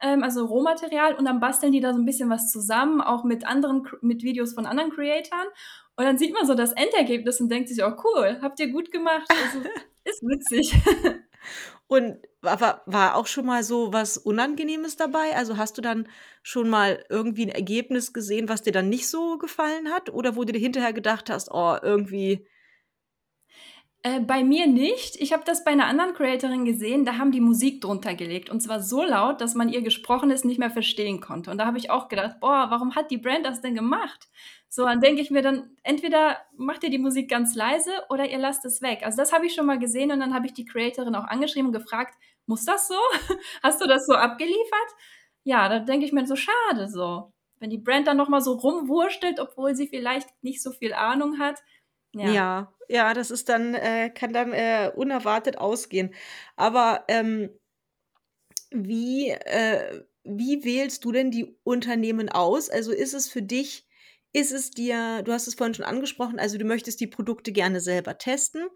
ähm, 0.00 0.22
also 0.22 0.44
Rohmaterial 0.44 1.14
und 1.14 1.24
dann 1.24 1.40
basteln 1.40 1.72
die 1.72 1.80
da 1.80 1.92
so 1.92 1.98
ein 1.98 2.06
bisschen 2.06 2.30
was 2.30 2.50
zusammen, 2.50 3.00
auch 3.00 3.24
mit 3.24 3.46
anderen, 3.46 3.86
mit 4.00 4.22
Videos 4.22 4.54
von 4.54 4.66
anderen 4.66 4.90
Creatoren. 4.90 5.48
Und 5.96 6.04
dann 6.04 6.18
sieht 6.18 6.32
man 6.32 6.46
so 6.46 6.54
das 6.54 6.72
Endergebnis 6.72 7.40
und 7.40 7.50
denkt 7.50 7.68
sich, 7.68 7.82
oh 7.84 7.92
cool, 8.04 8.38
habt 8.40 8.58
ihr 8.60 8.68
gut 8.68 8.90
gemacht. 8.90 9.28
Also, 9.28 9.68
ist 10.04 10.22
witzig. 10.22 10.74
Und 11.90 12.18
war, 12.40 12.82
war 12.86 13.16
auch 13.16 13.26
schon 13.26 13.46
mal 13.46 13.64
so 13.64 13.92
was 13.92 14.16
Unangenehmes 14.16 14.96
dabei? 14.96 15.34
Also 15.34 15.56
hast 15.56 15.76
du 15.76 15.82
dann 15.82 16.06
schon 16.40 16.70
mal 16.70 17.04
irgendwie 17.08 17.46
ein 17.46 17.48
Ergebnis 17.48 18.12
gesehen, 18.12 18.48
was 18.48 18.62
dir 18.62 18.72
dann 18.72 18.88
nicht 18.88 19.08
so 19.08 19.38
gefallen 19.38 19.90
hat? 19.90 20.08
Oder 20.08 20.36
wo 20.36 20.44
du 20.44 20.52
dir 20.52 20.60
hinterher 20.60 20.92
gedacht 20.92 21.28
hast, 21.30 21.50
oh, 21.50 21.76
irgendwie 21.82 22.46
äh, 24.04 24.20
bei 24.20 24.44
mir 24.44 24.68
nicht. 24.68 25.16
Ich 25.20 25.32
habe 25.32 25.42
das 25.44 25.64
bei 25.64 25.72
einer 25.72 25.86
anderen 25.86 26.14
Creatorin 26.14 26.64
gesehen, 26.64 27.04
da 27.04 27.18
haben 27.18 27.32
die 27.32 27.40
Musik 27.40 27.80
drunter 27.80 28.14
gelegt 28.14 28.50
und 28.50 28.60
zwar 28.60 28.80
so 28.80 29.02
laut, 29.02 29.40
dass 29.40 29.56
man 29.56 29.68
ihr 29.68 29.82
Gesprochenes 29.82 30.44
nicht 30.44 30.60
mehr 30.60 30.70
verstehen 30.70 31.20
konnte. 31.20 31.50
Und 31.50 31.58
da 31.58 31.66
habe 31.66 31.78
ich 31.78 31.90
auch 31.90 32.06
gedacht, 32.08 32.38
boah, 32.40 32.68
warum 32.70 32.94
hat 32.94 33.10
die 33.10 33.18
Brand 33.18 33.44
das 33.44 33.62
denn 33.62 33.74
gemacht? 33.74 34.28
So, 34.72 34.84
dann 34.84 35.00
denke 35.00 35.20
ich 35.20 35.32
mir 35.32 35.42
dann, 35.42 35.76
entweder 35.82 36.38
macht 36.56 36.84
ihr 36.84 36.90
die 36.90 36.98
Musik 36.98 37.28
ganz 37.28 37.56
leise 37.56 37.90
oder 38.08 38.30
ihr 38.30 38.38
lasst 38.38 38.64
es 38.64 38.80
weg. 38.82 39.00
Also 39.02 39.16
das 39.16 39.32
habe 39.32 39.46
ich 39.46 39.52
schon 39.54 39.66
mal 39.66 39.80
gesehen 39.80 40.12
und 40.12 40.20
dann 40.20 40.32
habe 40.32 40.46
ich 40.46 40.54
die 40.54 40.64
Creatorin 40.64 41.16
auch 41.16 41.24
angeschrieben 41.24 41.66
und 41.66 41.72
gefragt, 41.72 42.14
muss 42.46 42.64
das 42.64 42.86
so? 42.86 42.94
Hast 43.64 43.80
du 43.80 43.88
das 43.88 44.06
so 44.06 44.14
abgeliefert? 44.14 44.88
Ja, 45.42 45.68
da 45.68 45.80
denke 45.80 46.06
ich 46.06 46.12
mir 46.12 46.24
so, 46.24 46.36
schade 46.36 46.88
so. 46.88 47.32
Wenn 47.58 47.70
die 47.70 47.78
Brand 47.78 48.06
dann 48.06 48.16
nochmal 48.16 48.42
so 48.42 48.52
rumwurstelt, 48.52 49.40
obwohl 49.40 49.74
sie 49.74 49.88
vielleicht 49.88 50.28
nicht 50.42 50.62
so 50.62 50.70
viel 50.70 50.92
Ahnung 50.94 51.40
hat, 51.40 51.60
ja. 52.12 52.26
Ja, 52.34 52.74
ja, 52.88 53.14
das 53.14 53.30
ist 53.30 53.48
dann 53.48 53.74
äh, 53.74 54.10
kann 54.10 54.32
dann, 54.32 54.52
äh, 54.52 54.90
unerwartet 54.94 55.58
ausgehen. 55.58 56.14
Aber, 56.56 57.04
ähm, 57.08 57.50
wie 58.70 59.30
äh, 59.30 60.04
wie 60.24 60.64
wählst 60.64 61.04
du 61.04 61.12
denn 61.12 61.30
die 61.30 61.56
Unternehmen 61.64 62.28
aus? 62.28 62.68
Also, 62.70 62.92
ist 62.92 63.14
es 63.14 63.28
für 63.28 63.42
dich 63.42 63.86
ist 64.32 64.52
es 64.52 64.70
dir 64.70 65.22
du 65.24 65.32
hast 65.32 65.46
es 65.48 65.54
vorhin 65.54 65.74
schon 65.74 65.84
angesprochen, 65.84 66.38
also, 66.38 66.58
du 66.58 66.64
möchtest 66.64 67.00
die 67.00 67.06
Produkte 67.08 67.52
gerne 67.52 67.80
selber 67.80 68.18
testen. 68.18 68.66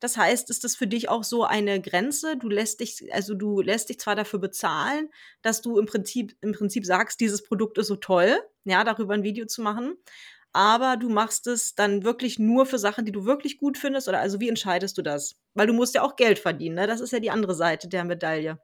Das 0.00 0.16
heißt, 0.16 0.50
ist 0.50 0.64
das 0.64 0.76
für 0.76 0.86
dich 0.86 1.08
auch 1.08 1.24
so 1.24 1.44
eine 1.44 1.80
Grenze? 1.80 2.36
Du 2.36 2.48
lässt 2.48 2.80
dich 2.80 3.12
also, 3.14 3.34
du 3.34 3.60
lässt 3.60 3.88
dich 3.90 3.98
zwar 4.00 4.16
dafür 4.16 4.38
bezahlen, 4.40 5.08
dass 5.42 5.62
du 5.62 5.78
im 5.78 5.86
Prinzip 5.86 6.36
im 6.40 6.52
Prinzip 6.52 6.84
sagst: 6.86 7.20
„Dieses 7.20 7.42
Produkt 7.44 7.78
ist 7.78 7.88
so 7.88 7.96
toll“, 7.96 8.38
ja, 8.64 8.84
darüber 8.84 9.14
ein 9.14 9.22
Video 9.24 9.46
zu 9.46 9.62
machen 9.62 9.96
aber 10.56 10.96
du 10.96 11.08
machst 11.10 11.48
es 11.48 11.74
dann 11.74 12.04
wirklich 12.04 12.38
nur 12.38 12.64
für 12.66 12.78
Sachen, 12.78 13.04
die 13.04 13.10
du 13.12 13.24
wirklich 13.24 13.58
gut 13.58 13.76
findest? 13.76 14.08
Oder 14.08 14.20
also 14.20 14.38
wie 14.40 14.48
entscheidest 14.48 14.96
du 14.96 15.02
das? 15.02 15.34
Weil 15.54 15.66
du 15.66 15.72
musst 15.74 15.94
ja 15.96 16.02
auch 16.02 16.14
Geld 16.16 16.38
verdienen, 16.38 16.76
ne? 16.76 16.86
Das 16.86 17.00
ist 17.00 17.12
ja 17.12 17.18
die 17.20 17.30
andere 17.32 17.54
Seite 17.56 17.88
der 17.88 18.04
Medaille. 18.04 18.58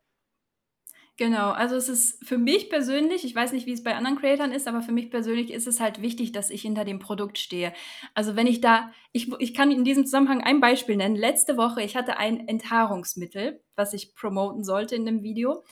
Genau, 1.20 1.50
also 1.50 1.76
es 1.76 1.90
ist 1.90 2.26
für 2.26 2.38
mich 2.38 2.70
persönlich, 2.70 3.26
ich 3.26 3.34
weiß 3.34 3.52
nicht, 3.52 3.66
wie 3.66 3.74
es 3.74 3.82
bei 3.82 3.94
anderen 3.94 4.16
Creatoren 4.16 4.52
ist, 4.52 4.66
aber 4.66 4.80
für 4.80 4.92
mich 4.92 5.10
persönlich 5.10 5.50
ist 5.50 5.66
es 5.66 5.78
halt 5.78 6.00
wichtig, 6.00 6.32
dass 6.32 6.48
ich 6.48 6.62
hinter 6.62 6.86
dem 6.86 6.98
Produkt 6.98 7.36
stehe. 7.36 7.74
Also 8.14 8.36
wenn 8.36 8.46
ich 8.46 8.62
da, 8.62 8.90
ich, 9.12 9.30
ich 9.38 9.52
kann 9.52 9.70
in 9.70 9.84
diesem 9.84 10.06
Zusammenhang 10.06 10.40
ein 10.40 10.60
Beispiel 10.60 10.96
nennen. 10.96 11.16
Letzte 11.16 11.58
Woche, 11.58 11.82
ich 11.82 11.94
hatte 11.94 12.16
ein 12.16 12.48
Enthaarungsmittel, 12.48 13.62
was 13.76 13.92
ich 13.92 14.14
promoten 14.14 14.64
sollte 14.64 14.96
in 14.96 15.04
dem 15.04 15.22
Video. 15.22 15.62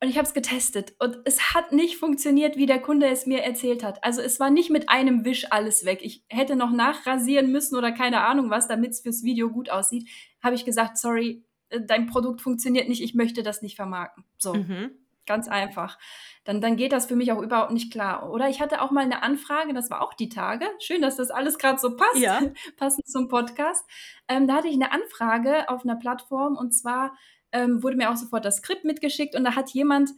Und 0.00 0.08
ich 0.08 0.16
habe 0.16 0.28
es 0.28 0.34
getestet 0.34 0.94
und 1.00 1.18
es 1.24 1.52
hat 1.52 1.72
nicht 1.72 1.96
funktioniert, 1.96 2.56
wie 2.56 2.66
der 2.66 2.80
Kunde 2.80 3.08
es 3.08 3.26
mir 3.26 3.42
erzählt 3.42 3.82
hat. 3.82 4.04
Also 4.04 4.20
es 4.20 4.38
war 4.38 4.50
nicht 4.50 4.70
mit 4.70 4.88
einem 4.88 5.24
Wisch 5.24 5.48
alles 5.50 5.84
weg. 5.84 5.98
Ich 6.02 6.24
hätte 6.28 6.54
noch 6.54 6.70
nachrasieren 6.70 7.50
müssen 7.50 7.76
oder 7.76 7.90
keine 7.90 8.20
Ahnung 8.20 8.50
was, 8.50 8.68
damit 8.68 8.92
es 8.92 9.00
fürs 9.00 9.24
Video 9.24 9.50
gut 9.50 9.68
aussieht. 9.68 10.08
Habe 10.40 10.54
ich 10.54 10.64
gesagt, 10.64 10.96
sorry, 10.96 11.44
dein 11.70 12.06
Produkt 12.06 12.40
funktioniert 12.40 12.88
nicht, 12.88 13.02
ich 13.02 13.14
möchte 13.14 13.42
das 13.42 13.62
nicht 13.62 13.76
vermarkten. 13.76 14.24
So, 14.38 14.54
mhm. 14.54 14.90
ganz 15.26 15.48
einfach. 15.48 15.98
Dann, 16.44 16.60
dann 16.60 16.76
geht 16.76 16.92
das 16.92 17.06
für 17.06 17.16
mich 17.16 17.32
auch 17.32 17.42
überhaupt 17.42 17.72
nicht 17.72 17.92
klar. 17.92 18.30
Oder 18.30 18.48
ich 18.48 18.60
hatte 18.60 18.82
auch 18.82 18.90
mal 18.90 19.04
eine 19.04 19.22
Anfrage, 19.22 19.72
das 19.72 19.90
war 19.90 20.02
auch 20.02 20.14
die 20.14 20.28
Tage. 20.28 20.66
Schön, 20.78 21.02
dass 21.02 21.16
das 21.16 21.30
alles 21.30 21.58
gerade 21.58 21.78
so 21.78 21.96
passt, 21.96 22.18
ja. 22.18 22.40
passend 22.76 23.06
zum 23.08 23.28
Podcast. 23.28 23.84
Ähm, 24.28 24.46
da 24.48 24.56
hatte 24.56 24.68
ich 24.68 24.74
eine 24.74 24.92
Anfrage 24.92 25.68
auf 25.68 25.84
einer 25.84 25.96
Plattform 25.96 26.56
und 26.56 26.72
zwar 26.72 27.16
ähm, 27.52 27.82
wurde 27.82 27.96
mir 27.96 28.10
auch 28.10 28.16
sofort 28.16 28.44
das 28.44 28.58
Skript 28.58 28.84
mitgeschickt 28.84 29.34
und 29.34 29.44
da 29.44 29.56
hat 29.56 29.70
jemand 29.70 30.10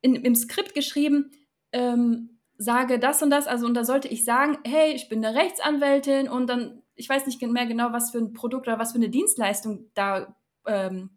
in, 0.00 0.14
im 0.14 0.34
Skript 0.34 0.74
geschrieben, 0.74 1.30
ähm, 1.72 2.40
sage 2.56 2.98
das 2.98 3.22
und 3.22 3.30
das, 3.30 3.46
also 3.46 3.66
und 3.66 3.74
da 3.74 3.84
sollte 3.84 4.08
ich 4.08 4.24
sagen, 4.24 4.58
hey, 4.64 4.92
ich 4.92 5.08
bin 5.08 5.24
eine 5.24 5.34
Rechtsanwältin 5.34 6.28
und 6.28 6.46
dann, 6.46 6.82
ich 6.94 7.08
weiß 7.08 7.26
nicht 7.26 7.40
mehr 7.40 7.66
genau, 7.66 7.92
was 7.92 8.10
für 8.10 8.18
ein 8.18 8.32
Produkt 8.32 8.68
oder 8.68 8.78
was 8.78 8.92
für 8.92 8.98
eine 8.98 9.08
Dienstleistung 9.08 9.90
da 9.94 10.36
ähm, 10.70 11.10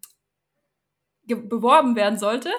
beworben 1.27 1.95
werden 1.95 2.19
sollte. 2.19 2.49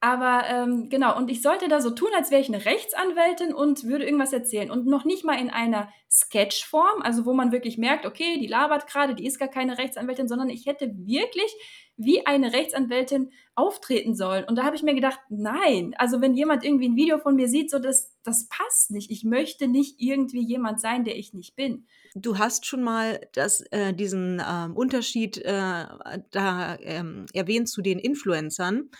Aber 0.00 0.44
ähm, 0.48 0.88
genau, 0.90 1.16
und 1.16 1.28
ich 1.28 1.42
sollte 1.42 1.66
da 1.66 1.80
so 1.80 1.90
tun, 1.90 2.10
als 2.16 2.30
wäre 2.30 2.40
ich 2.40 2.46
eine 2.46 2.64
Rechtsanwältin 2.64 3.52
und 3.52 3.82
würde 3.82 4.04
irgendwas 4.04 4.32
erzählen. 4.32 4.70
Und 4.70 4.86
noch 4.86 5.04
nicht 5.04 5.24
mal 5.24 5.40
in 5.40 5.50
einer 5.50 5.88
Sketchform, 6.08 7.02
also 7.02 7.26
wo 7.26 7.32
man 7.32 7.50
wirklich 7.50 7.78
merkt, 7.78 8.06
okay, 8.06 8.38
die 8.38 8.46
labert 8.46 8.86
gerade, 8.86 9.16
die 9.16 9.26
ist 9.26 9.40
gar 9.40 9.48
keine 9.48 9.76
Rechtsanwältin, 9.76 10.28
sondern 10.28 10.50
ich 10.50 10.66
hätte 10.66 10.92
wirklich 10.94 11.52
wie 11.96 12.24
eine 12.26 12.52
Rechtsanwältin 12.52 13.32
auftreten 13.56 14.14
sollen. 14.14 14.44
Und 14.44 14.54
da 14.54 14.62
habe 14.62 14.76
ich 14.76 14.84
mir 14.84 14.94
gedacht, 14.94 15.18
nein, 15.30 15.96
also 15.98 16.20
wenn 16.20 16.34
jemand 16.34 16.64
irgendwie 16.64 16.88
ein 16.88 16.96
Video 16.96 17.18
von 17.18 17.34
mir 17.34 17.48
sieht, 17.48 17.68
so 17.68 17.80
das, 17.80 18.14
das 18.22 18.46
passt 18.48 18.92
nicht. 18.92 19.10
Ich 19.10 19.24
möchte 19.24 19.66
nicht 19.66 19.96
irgendwie 19.98 20.44
jemand 20.44 20.80
sein, 20.80 21.02
der 21.02 21.16
ich 21.16 21.34
nicht 21.34 21.56
bin. 21.56 21.88
Du 22.14 22.38
hast 22.38 22.66
schon 22.66 22.82
mal 22.82 23.20
das, 23.32 23.60
äh, 23.70 23.92
diesen 23.92 24.42
ähm, 24.46 24.76
Unterschied 24.76 25.38
äh, 25.38 25.86
da 26.30 26.76
ähm, 26.80 27.26
erwähnt 27.32 27.68
zu 27.68 27.82
den 27.82 27.98
Influencern. 27.98 28.90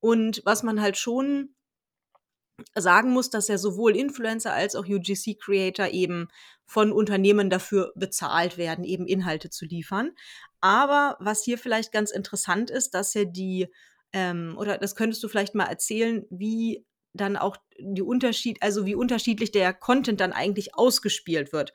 Und 0.00 0.42
was 0.44 0.62
man 0.62 0.80
halt 0.80 0.96
schon 0.96 1.54
sagen 2.74 3.10
muss, 3.10 3.30
dass 3.30 3.48
ja 3.48 3.58
sowohl 3.58 3.96
Influencer 3.96 4.52
als 4.52 4.74
auch 4.74 4.86
UGC-Creator 4.86 5.88
eben 5.88 6.28
von 6.64 6.92
Unternehmen 6.92 7.50
dafür 7.50 7.92
bezahlt 7.96 8.58
werden, 8.58 8.84
eben 8.84 9.06
Inhalte 9.06 9.50
zu 9.50 9.66
liefern. 9.66 10.12
Aber 10.60 11.16
was 11.20 11.44
hier 11.44 11.58
vielleicht 11.58 11.92
ganz 11.92 12.10
interessant 12.10 12.70
ist, 12.70 12.94
dass 12.94 13.14
ja 13.14 13.24
die, 13.24 13.68
ähm, 14.12 14.56
oder 14.58 14.78
das 14.78 14.96
könntest 14.96 15.22
du 15.22 15.28
vielleicht 15.28 15.54
mal 15.54 15.66
erzählen, 15.66 16.24
wie 16.30 16.84
dann 17.12 17.36
auch 17.36 17.56
die 17.78 18.02
Unterschied, 18.02 18.58
also 18.62 18.86
wie 18.86 18.94
unterschiedlich 18.94 19.50
der 19.50 19.72
Content 19.72 20.20
dann 20.20 20.32
eigentlich 20.32 20.74
ausgespielt 20.74 21.52
wird. 21.52 21.72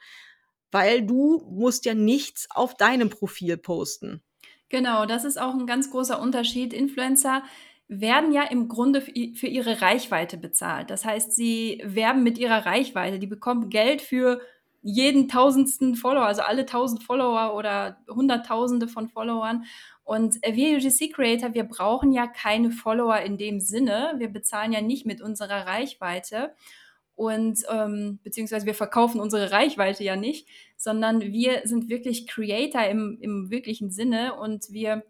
Weil 0.72 1.06
du 1.06 1.44
musst 1.50 1.86
ja 1.86 1.94
nichts 1.94 2.48
auf 2.50 2.76
deinem 2.76 3.10
Profil 3.10 3.58
posten. 3.58 4.22
Genau, 4.70 5.06
das 5.06 5.26
ist 5.26 5.40
auch 5.40 5.54
ein 5.54 5.68
ganz 5.68 5.92
großer 5.92 6.22
Unterschied. 6.22 6.74
Influencer 6.74 7.44
werden 7.90 8.32
ja 8.32 8.44
im 8.44 8.70
Grunde 8.70 9.02
für 9.02 9.48
ihre 9.48 9.82
Reichweite 9.82 10.38
bezahlt. 10.38 10.90
Das 10.90 11.04
heißt, 11.04 11.34
sie 11.34 11.82
werben 11.84 12.24
mit 12.24 12.38
ihrer 12.38 12.66
Reichweite. 12.66 13.20
Die 13.20 13.28
bekommen 13.28 13.70
Geld 13.70 14.02
für 14.02 14.40
jeden 14.82 15.28
tausendsten 15.28 15.96
Follower, 15.96 16.26
also 16.26 16.42
alle 16.42 16.66
tausend 16.66 17.04
Follower 17.04 17.54
oder 17.54 17.98
hunderttausende 18.10 18.88
von 18.88 19.10
Followern. 19.10 19.66
Und 20.06 20.36
wir 20.36 20.78
UGC 20.78 21.12
Creator, 21.14 21.54
wir 21.54 21.66
brauchen 21.66 22.14
ja 22.14 22.28
keine 22.28 22.72
Follower 22.72 23.20
in 23.20 23.38
dem 23.38 23.60
Sinne. 23.60 24.14
Wir 24.18 24.30
bezahlen 24.30 24.72
ja 24.72 24.82
nicht 24.82 25.06
mit 25.06 25.22
unserer 25.22 25.68
Reichweite 25.68 26.56
und 27.22 27.60
ähm, 27.70 28.18
beziehungsweise 28.24 28.66
wir 28.66 28.74
verkaufen 28.74 29.22
unsere 29.22 29.52
Reichweite 29.52 30.04
ja 30.04 30.16
nicht, 30.16 30.48
sondern 30.76 31.22
wir 31.22 31.62
sind 31.66 31.88
wirklich 31.88 32.26
Creator 32.26 32.84
im, 32.86 33.20
im 33.22 33.52
wirklichen 33.52 33.92
Sinne 33.92 34.34
und 34.40 34.72
wir 34.72 35.04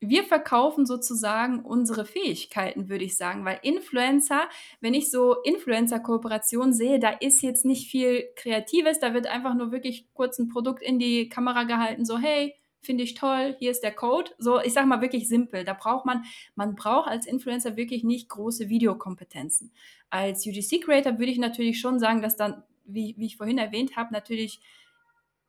wir 0.00 0.24
verkaufen 0.24 0.86
sozusagen 0.86 1.60
unsere 1.60 2.06
Fähigkeiten, 2.06 2.88
würde 2.88 3.04
ich 3.04 3.16
sagen, 3.16 3.44
weil 3.44 3.58
Influencer, 3.62 4.48
wenn 4.80 4.94
ich 4.94 5.10
so 5.10 5.42
Influencer-Kooperationen 5.42 6.72
sehe, 6.72 7.00
da 7.00 7.10
ist 7.10 7.42
jetzt 7.42 7.64
nicht 7.64 7.90
viel 7.90 8.28
Kreatives, 8.36 9.00
da 9.00 9.12
wird 9.12 9.26
einfach 9.26 9.54
nur 9.54 9.72
wirklich 9.72 10.06
kurz 10.14 10.38
ein 10.38 10.48
Produkt 10.48 10.82
in 10.82 11.00
die 11.00 11.28
Kamera 11.28 11.64
gehalten, 11.64 12.06
so 12.06 12.16
hey, 12.16 12.54
finde 12.88 13.04
ich 13.04 13.12
toll, 13.12 13.54
hier 13.58 13.70
ist 13.70 13.82
der 13.82 13.94
Code. 13.94 14.30
So, 14.38 14.62
ich 14.62 14.72
sage 14.72 14.86
mal 14.86 15.02
wirklich 15.02 15.28
simpel. 15.28 15.62
Da 15.62 15.74
braucht 15.74 16.06
man, 16.06 16.24
man 16.54 16.74
braucht 16.74 17.06
als 17.06 17.26
Influencer 17.26 17.76
wirklich 17.76 18.02
nicht 18.02 18.30
große 18.30 18.70
Videokompetenzen. 18.70 19.72
Als 20.08 20.46
UGC-Creator 20.46 21.18
würde 21.18 21.30
ich 21.30 21.38
natürlich 21.38 21.80
schon 21.80 21.98
sagen, 21.98 22.22
dass 22.22 22.36
dann, 22.36 22.62
wie, 22.86 23.14
wie 23.18 23.26
ich 23.26 23.36
vorhin 23.36 23.58
erwähnt 23.58 23.96
habe, 23.96 24.14
natürlich 24.14 24.62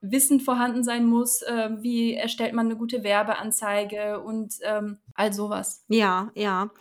Wissen 0.01 0.41
vorhanden 0.41 0.83
sein 0.83 1.05
muss, 1.05 1.41
äh, 1.43 1.69
wie 1.79 2.13
erstellt 2.13 2.53
man 2.53 2.65
eine 2.65 2.75
gute 2.75 3.03
Werbeanzeige 3.05 4.19
und 4.19 4.55
ähm, 4.63 4.97
all 5.13 5.31
sowas. 5.31 5.85
Ja, 5.87 6.31
ja. 6.35 6.71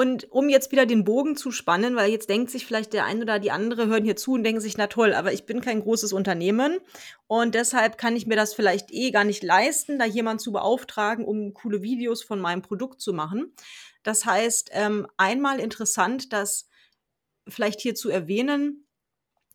Und 0.00 0.32
um 0.32 0.48
jetzt 0.48 0.72
wieder 0.72 0.86
den 0.86 1.04
Bogen 1.04 1.36
zu 1.36 1.50
spannen, 1.50 1.94
weil 1.94 2.10
jetzt 2.10 2.30
denkt 2.30 2.50
sich 2.50 2.64
vielleicht 2.64 2.94
der 2.94 3.04
eine 3.04 3.20
oder 3.20 3.38
die 3.38 3.50
andere, 3.50 3.86
hören 3.86 4.02
hier 4.02 4.16
zu 4.16 4.32
und 4.32 4.44
denken 4.44 4.62
sich, 4.62 4.78
na 4.78 4.86
toll, 4.86 5.12
aber 5.12 5.34
ich 5.34 5.44
bin 5.44 5.60
kein 5.60 5.82
großes 5.82 6.14
Unternehmen 6.14 6.78
und 7.26 7.54
deshalb 7.54 7.98
kann 7.98 8.16
ich 8.16 8.26
mir 8.26 8.34
das 8.34 8.54
vielleicht 8.54 8.90
eh 8.92 9.10
gar 9.10 9.24
nicht 9.24 9.42
leisten, 9.42 9.98
da 9.98 10.06
jemand 10.06 10.40
zu 10.40 10.52
beauftragen, 10.52 11.26
um 11.26 11.52
coole 11.52 11.82
Videos 11.82 12.22
von 12.22 12.40
meinem 12.40 12.62
Produkt 12.62 13.02
zu 13.02 13.12
machen. 13.12 13.52
Das 14.02 14.24
heißt, 14.24 14.70
ähm, 14.72 15.06
einmal 15.18 15.60
interessant, 15.60 16.32
dass 16.32 16.70
vielleicht 17.46 17.82
hier 17.82 17.94
zu 17.94 18.08
erwähnen, 18.08 18.86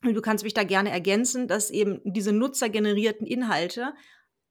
du 0.03 0.21
kannst 0.21 0.43
mich 0.43 0.53
da 0.53 0.63
gerne 0.63 0.91
ergänzen, 0.91 1.47
dass 1.47 1.71
eben 1.71 2.01
diese 2.03 2.33
nutzergenerierten 2.33 3.25
Inhalte 3.25 3.95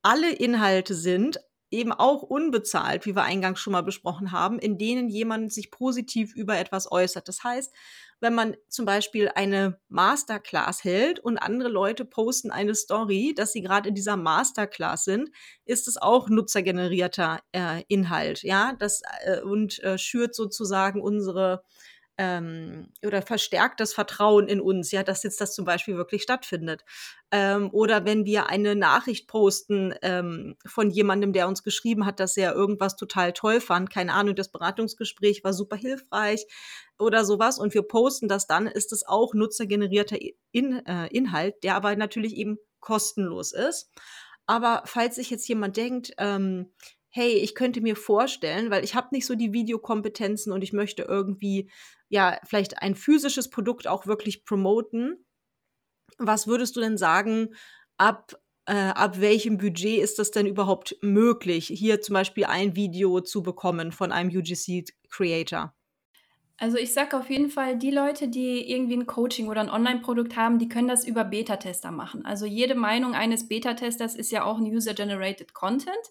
alle 0.02 0.32
Inhalte 0.32 0.96
sind, 0.96 1.38
eben 1.70 1.92
auch 1.92 2.22
unbezahlt, 2.22 3.06
wie 3.06 3.16
wir 3.16 3.24
eingangs 3.24 3.60
schon 3.60 3.72
mal 3.72 3.82
besprochen 3.82 4.32
haben, 4.32 4.58
in 4.58 4.78
denen 4.78 5.08
jemand 5.08 5.52
sich 5.52 5.70
positiv 5.70 6.34
über 6.34 6.58
etwas 6.58 6.90
äußert. 6.90 7.26
Das 7.28 7.42
heißt, 7.42 7.74
wenn 8.20 8.34
man 8.34 8.56
zum 8.68 8.86
Beispiel 8.86 9.30
eine 9.34 9.78
Masterclass 9.88 10.82
hält 10.84 11.20
und 11.20 11.38
andere 11.38 11.68
Leute 11.68 12.04
posten 12.04 12.50
eine 12.50 12.74
Story, 12.74 13.34
dass 13.36 13.52
sie 13.52 13.60
gerade 13.60 13.88
in 13.88 13.94
dieser 13.94 14.16
Masterclass 14.16 15.04
sind, 15.04 15.30
ist 15.64 15.88
es 15.88 15.96
auch 15.96 16.28
nutzergenerierter 16.28 17.40
äh, 17.52 17.82
Inhalt, 17.88 18.42
ja, 18.42 18.74
das 18.78 19.02
äh, 19.24 19.40
und 19.40 19.82
äh, 19.82 19.98
schürt 19.98 20.34
sozusagen 20.34 21.02
unsere 21.02 21.64
ähm, 22.16 22.92
oder 23.04 23.22
verstärkt 23.22 23.80
das 23.80 23.92
Vertrauen 23.92 24.46
in 24.46 24.60
uns, 24.60 24.90
ja, 24.92 25.02
dass 25.02 25.22
jetzt 25.22 25.40
das 25.40 25.54
zum 25.54 25.64
Beispiel 25.64 25.96
wirklich 25.96 26.22
stattfindet. 26.22 26.84
Ähm, 27.30 27.70
oder 27.72 28.04
wenn 28.04 28.24
wir 28.24 28.48
eine 28.48 28.76
Nachricht 28.76 29.26
posten 29.26 29.94
ähm, 30.02 30.56
von 30.64 30.90
jemandem, 30.90 31.32
der 31.32 31.48
uns 31.48 31.62
geschrieben 31.62 32.06
hat, 32.06 32.20
dass 32.20 32.36
er 32.36 32.54
irgendwas 32.54 32.96
total 32.96 33.32
toll 33.32 33.60
fand, 33.60 33.90
keine 33.90 34.12
Ahnung, 34.12 34.36
das 34.36 34.52
Beratungsgespräch 34.52 35.42
war 35.42 35.52
super 35.52 35.76
hilfreich 35.76 36.46
oder 36.98 37.24
sowas 37.24 37.58
und 37.58 37.74
wir 37.74 37.82
posten 37.82 38.28
das 38.28 38.46
dann, 38.46 38.66
ist 38.66 38.92
es 38.92 39.06
auch 39.06 39.34
nutzergenerierter 39.34 40.18
in, 40.52 40.86
äh, 40.86 41.08
Inhalt, 41.08 41.64
der 41.64 41.74
aber 41.74 41.96
natürlich 41.96 42.36
eben 42.36 42.58
kostenlos 42.80 43.52
ist. 43.52 43.90
Aber 44.46 44.82
falls 44.84 45.16
sich 45.16 45.30
jetzt 45.30 45.48
jemand 45.48 45.76
denkt, 45.76 46.12
ähm, 46.18 46.70
hey, 47.16 47.34
ich 47.34 47.54
könnte 47.54 47.80
mir 47.80 47.94
vorstellen, 47.94 48.72
weil 48.72 48.82
ich 48.82 48.96
habe 48.96 49.08
nicht 49.12 49.24
so 49.24 49.36
die 49.36 49.52
Videokompetenzen 49.52 50.52
und 50.52 50.62
ich 50.62 50.72
möchte 50.72 51.02
irgendwie 51.02 51.70
ja, 52.08 52.40
vielleicht 52.44 52.82
ein 52.82 52.96
physisches 52.96 53.50
Produkt 53.50 53.86
auch 53.86 54.08
wirklich 54.08 54.44
promoten. 54.44 55.24
Was 56.18 56.48
würdest 56.48 56.74
du 56.74 56.80
denn 56.80 56.98
sagen, 56.98 57.54
ab, 57.98 58.34
äh, 58.66 58.74
ab 58.74 59.20
welchem 59.20 59.58
Budget 59.58 60.02
ist 60.02 60.18
das 60.18 60.32
denn 60.32 60.46
überhaupt 60.46 60.96
möglich, 61.02 61.68
hier 61.68 62.00
zum 62.00 62.14
Beispiel 62.14 62.46
ein 62.46 62.74
Video 62.74 63.20
zu 63.20 63.44
bekommen 63.44 63.92
von 63.92 64.10
einem 64.10 64.30
UGC-Creator? 64.36 65.72
Also 66.58 66.78
ich 66.78 66.92
sage 66.92 67.16
auf 67.16 67.30
jeden 67.30 67.50
Fall, 67.50 67.78
die 67.78 67.92
Leute, 67.92 68.26
die 68.26 68.68
irgendwie 68.68 68.96
ein 68.96 69.06
Coaching 69.06 69.46
oder 69.46 69.60
ein 69.60 69.70
Online-Produkt 69.70 70.34
haben, 70.34 70.58
die 70.58 70.68
können 70.68 70.88
das 70.88 71.04
über 71.04 71.22
Beta-Tester 71.22 71.92
machen. 71.92 72.26
Also 72.26 72.44
jede 72.44 72.74
Meinung 72.74 73.14
eines 73.14 73.46
Beta-Testers 73.46 74.16
ist 74.16 74.32
ja 74.32 74.44
auch 74.44 74.58
ein 74.58 74.66
User-Generated 74.66 75.54
Content. 75.54 76.10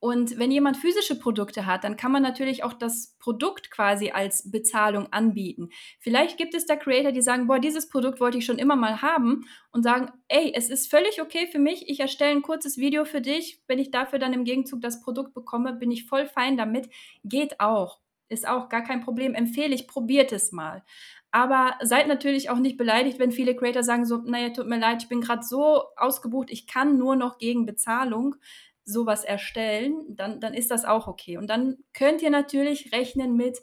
Und 0.00 0.38
wenn 0.38 0.50
jemand 0.50 0.78
physische 0.78 1.18
Produkte 1.18 1.66
hat, 1.66 1.84
dann 1.84 1.98
kann 1.98 2.10
man 2.10 2.22
natürlich 2.22 2.64
auch 2.64 2.72
das 2.72 3.16
Produkt 3.18 3.70
quasi 3.70 4.10
als 4.10 4.50
Bezahlung 4.50 5.12
anbieten. 5.12 5.68
Vielleicht 5.98 6.38
gibt 6.38 6.54
es 6.54 6.64
da 6.64 6.76
Creator, 6.76 7.12
die 7.12 7.20
sagen, 7.20 7.46
boah, 7.46 7.58
dieses 7.58 7.90
Produkt 7.90 8.18
wollte 8.18 8.38
ich 8.38 8.46
schon 8.46 8.58
immer 8.58 8.76
mal 8.76 9.02
haben 9.02 9.44
und 9.72 9.82
sagen, 9.82 10.10
ey, 10.28 10.52
es 10.56 10.70
ist 10.70 10.90
völlig 10.90 11.20
okay 11.20 11.46
für 11.52 11.58
mich, 11.58 11.86
ich 11.90 12.00
erstelle 12.00 12.30
ein 12.30 12.40
kurzes 12.40 12.78
Video 12.78 13.04
für 13.04 13.20
dich, 13.20 13.62
wenn 13.66 13.78
ich 13.78 13.90
dafür 13.90 14.18
dann 14.18 14.32
im 14.32 14.44
Gegenzug 14.44 14.80
das 14.80 15.02
Produkt 15.02 15.34
bekomme, 15.34 15.74
bin 15.74 15.90
ich 15.90 16.06
voll 16.06 16.24
fein 16.26 16.56
damit. 16.56 16.88
Geht 17.22 17.60
auch. 17.60 18.00
Ist 18.30 18.48
auch 18.48 18.68
gar 18.68 18.82
kein 18.82 19.02
Problem, 19.02 19.34
empfehle 19.34 19.74
ich, 19.74 19.86
probiert 19.86 20.32
es 20.32 20.50
mal. 20.50 20.82
Aber 21.32 21.74
seid 21.82 22.08
natürlich 22.08 22.48
auch 22.48 22.58
nicht 22.58 22.76
beleidigt, 22.76 23.18
wenn 23.18 23.32
viele 23.32 23.54
Creator 23.54 23.82
sagen 23.82 24.04
so, 24.04 24.18
naja, 24.18 24.50
tut 24.50 24.66
mir 24.66 24.78
leid, 24.78 25.02
ich 25.02 25.08
bin 25.08 25.20
gerade 25.20 25.42
so 25.42 25.84
ausgebucht, 25.96 26.50
ich 26.50 26.66
kann 26.66 26.96
nur 26.96 27.16
noch 27.16 27.38
gegen 27.38 27.66
Bezahlung 27.66 28.36
sowas 28.84 29.24
erstellen, 29.24 30.04
dann, 30.08 30.40
dann 30.40 30.54
ist 30.54 30.70
das 30.70 30.84
auch 30.84 31.06
okay. 31.06 31.36
Und 31.36 31.48
dann 31.48 31.78
könnt 31.92 32.22
ihr 32.22 32.30
natürlich 32.30 32.92
rechnen 32.92 33.36
mit, 33.36 33.58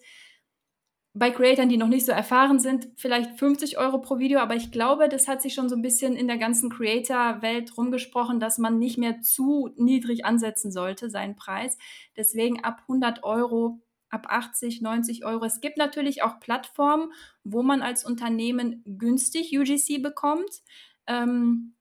bei 1.18 1.32
Creatoren, 1.32 1.70
die 1.70 1.78
noch 1.78 1.88
nicht 1.88 2.06
so 2.06 2.12
erfahren 2.12 2.60
sind, 2.60 2.90
vielleicht 2.96 3.40
50 3.40 3.78
Euro 3.78 4.00
pro 4.00 4.20
Video, 4.20 4.40
aber 4.40 4.56
ich 4.56 4.72
glaube, 4.72 5.10
das 5.10 5.28
hat 5.28 5.42
sich 5.42 5.54
schon 5.54 5.68
so 5.68 5.76
ein 5.76 5.82
bisschen 5.82 6.16
in 6.16 6.28
der 6.28 6.38
ganzen 6.38 6.70
Creator-Welt 6.70 7.76
rumgesprochen, 7.78 8.40
dass 8.40 8.58
man 8.58 8.78
nicht 8.78 8.98
mehr 8.98 9.22
zu 9.22 9.70
niedrig 9.78 10.26
ansetzen 10.26 10.72
sollte, 10.72 11.10
seinen 11.10 11.36
Preis. 11.36 11.78
Deswegen 12.16 12.64
ab 12.64 12.82
100 12.82 13.24
Euro, 13.24 13.82
ab 14.10 14.28
80, 14.30 14.82
90 14.82 15.26
Euro. 15.26 15.46
Es 15.46 15.60
gibt 15.60 15.78
natürlich 15.78 16.22
auch 16.24 16.40
Plattformen, 16.40 17.12
wo 17.44 17.64
man 17.64 17.82
als 17.82 18.06
Unternehmen 18.06 18.84
günstig 18.86 19.58
UGC 19.58 20.02
bekommt. 20.02 20.62
Ähm, 21.08 21.74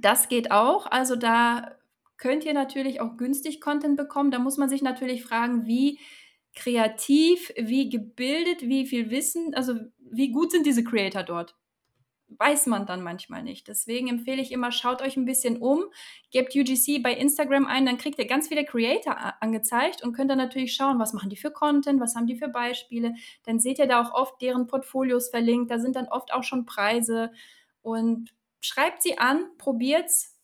das 0.00 0.28
geht 0.28 0.50
auch. 0.50 0.86
Also 0.86 1.16
da 1.16 1.76
könnt 2.18 2.44
ihr 2.44 2.54
natürlich 2.54 3.00
auch 3.00 3.16
günstig 3.16 3.60
Content 3.60 3.96
bekommen. 3.96 4.30
Da 4.30 4.38
muss 4.38 4.56
man 4.56 4.68
sich 4.68 4.82
natürlich 4.82 5.22
fragen, 5.22 5.66
wie 5.66 5.98
kreativ, 6.56 7.52
wie 7.56 7.88
gebildet, 7.88 8.62
wie 8.62 8.86
viel 8.86 9.10
Wissen, 9.10 9.54
also 9.54 9.74
wie 9.98 10.32
gut 10.32 10.50
sind 10.50 10.66
diese 10.66 10.82
Creator 10.82 11.22
dort? 11.22 11.54
Weiß 12.28 12.66
man 12.66 12.86
dann 12.86 13.02
manchmal 13.02 13.44
nicht. 13.44 13.68
Deswegen 13.68 14.08
empfehle 14.08 14.42
ich 14.42 14.50
immer, 14.50 14.72
schaut 14.72 15.00
euch 15.00 15.16
ein 15.16 15.26
bisschen 15.26 15.58
um, 15.58 15.84
gebt 16.32 16.56
UGC 16.56 17.00
bei 17.00 17.12
Instagram 17.12 17.66
ein, 17.66 17.86
dann 17.86 17.98
kriegt 17.98 18.18
ihr 18.18 18.26
ganz 18.26 18.48
viele 18.48 18.64
Creator 18.64 19.40
angezeigt 19.40 20.02
und 20.02 20.12
könnt 20.12 20.30
dann 20.30 20.38
natürlich 20.38 20.74
schauen, 20.74 20.98
was 20.98 21.12
machen 21.12 21.30
die 21.30 21.36
für 21.36 21.52
Content, 21.52 22.00
was 22.00 22.16
haben 22.16 22.26
die 22.26 22.36
für 22.36 22.48
Beispiele. 22.48 23.14
Dann 23.44 23.60
seht 23.60 23.78
ihr 23.78 23.86
da 23.86 24.02
auch 24.02 24.12
oft 24.12 24.40
deren 24.42 24.66
Portfolios 24.66 25.28
verlinkt, 25.28 25.70
da 25.70 25.78
sind 25.78 25.94
dann 25.94 26.08
oft 26.08 26.32
auch 26.32 26.42
schon 26.42 26.64
Preise 26.64 27.30
und 27.82 28.34
schreibt 28.60 29.02
sie 29.02 29.18
an, 29.18 29.44
probiert's, 29.58 30.35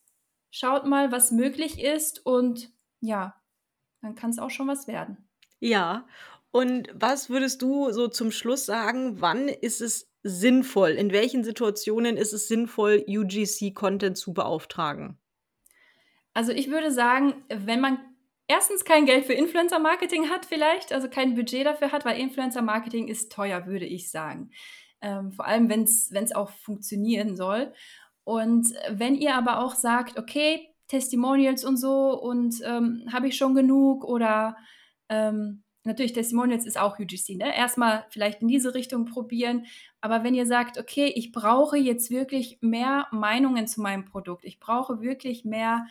schaut 0.53 0.87
mal, 0.87 1.11
was 1.11 1.33
möglich 1.33 1.83
ist 1.83 2.25
und 2.25 2.71
ja, 3.01 3.35
dann 4.03 4.15
kann 4.15 4.31
es 4.31 4.39
auch 4.39 4.51
schon 4.51 4.69
was 4.69 4.87
werden. 4.87 5.29
Ja, 5.59 6.07
und 6.53 6.89
was 6.95 7.31
würdest 7.31 7.63
du 7.63 7.91
so 7.91 8.07
zum 8.07 8.31
Schluss 8.31 8.67
sagen, 8.67 9.21
wann 9.21 9.49
ist 9.49 9.81
es 9.81 10.13
sinnvoll, 10.23 10.91
in 10.91 11.11
welchen 11.11 11.43
Situationen 11.43 12.17
ist 12.17 12.33
es 12.33 12.47
sinnvoll, 12.47 13.05
UGC-Content 13.09 14.17
zu 14.17 14.35
beauftragen? 14.35 15.19
Also 16.35 16.53
ich 16.53 16.71
würde 16.71 16.93
sagen, 16.93 17.45
wenn 17.49 17.81
man 17.81 17.99
erstens 18.47 18.85
kein 18.85 19.07
Geld 19.07 19.25
für 19.25 19.33
Influencer-Marketing 19.33 20.29
hat 20.29 20.45
vielleicht, 20.45 20.93
also 20.93 21.09
kein 21.09 21.35
Budget 21.35 21.67
dafür 21.67 21.93
hat, 21.93 22.05
weil 22.05 22.21
Influencer-Marketing 22.21 23.09
ist 23.09 23.33
teuer, 23.33 23.67
würde 23.67 23.87
ich 23.87 24.11
sagen. 24.11 24.51
Ähm, 25.01 25.33
vor 25.33 25.47
allem, 25.47 25.69
wenn 25.69 25.83
es 25.85 26.35
auch 26.35 26.51
funktionieren 26.51 27.35
soll. 27.37 27.73
Und 28.25 28.69
wenn 28.91 29.15
ihr 29.15 29.35
aber 29.35 29.59
auch 29.59 29.75
sagt, 29.75 30.19
okay, 30.19 30.69
Testimonials 30.89 31.65
und 31.65 31.77
so 31.77 32.21
und 32.21 32.57
ähm, 32.65 33.09
habe 33.13 33.29
ich 33.29 33.37
schon 33.37 33.55
genug 33.55 34.05
oder 34.05 34.57
ähm, 35.09 35.63
natürlich 35.85 36.13
Testimonials 36.13 36.67
ist 36.67 36.79
auch 36.79 36.99
UGC, 36.99 37.37
ne? 37.37 37.57
Erstmal 37.57 38.05
vielleicht 38.11 38.43
in 38.43 38.49
diese 38.49 38.75
Richtung 38.75 39.07
probieren, 39.07 39.67
aber 40.01 40.23
wenn 40.23 40.35
ihr 40.35 40.47
sagt, 40.47 40.79
okay, 40.79 41.07
ich 41.15 41.33
brauche 41.33 41.79
jetzt 41.79 42.11
wirklich 42.11 42.59
mehr 42.61 43.09
Meinungen 43.11 43.67
zu 43.67 43.81
meinem 43.81 44.05
Produkt, 44.05 44.45
ich 44.45 44.61
brauche 44.61 45.01
wirklich 45.01 45.45
mehr 45.45 45.87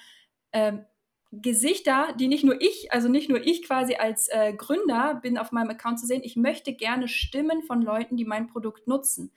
ähm, 0.54 0.86
Gesichter, 1.32 2.14
die 2.20 2.28
nicht 2.28 2.44
nur 2.44 2.62
ich, 2.62 2.92
also 2.92 3.08
nicht 3.08 3.30
nur 3.30 3.42
ich 3.42 3.64
quasi 3.66 3.96
als 3.96 4.28
äh, 4.28 4.54
Gründer 4.54 5.16
bin 5.16 5.38
auf 5.38 5.52
meinem 5.52 5.70
Account 5.70 6.00
zu 6.00 6.06
sehen, 6.06 6.22
ich 6.24 6.36
möchte 6.36 6.74
gerne 6.74 7.08
Stimmen 7.08 7.64
von 7.64 7.82
Leuten, 7.82 8.18
die 8.18 8.26
mein 8.26 8.48
Produkt 8.48 8.88
nutzen 8.88 9.32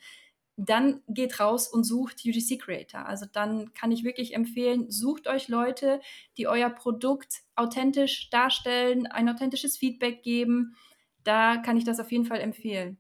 dann 0.57 1.03
geht 1.09 1.41
raus 1.41 1.69
und 1.69 1.85
sucht 1.85 2.23
UGC 2.25 2.59
Creator. 2.59 3.07
Also 3.07 3.27
dann 3.33 3.73
kann 3.75 3.91
ich 3.91 4.05
wirklich 4.05 4.35
empfehlen, 4.35 4.91
sucht 4.91 5.27
euch 5.27 5.49
Leute, 5.49 6.01
die 6.39 6.47
euer 6.47 6.71
Produkt 6.71 7.43
authentisch 7.57 8.31
darstellen, 8.31 9.07
ein 9.07 9.29
authentisches 9.29 9.77
Feedback 9.77 10.23
geben. 10.23 10.77
Da 11.25 11.57
kann 11.57 11.77
ich 11.77 11.85
das 11.85 11.99
auf 11.99 12.13
jeden 12.13 12.27
Fall 12.27 12.41
empfehlen. 12.41 12.99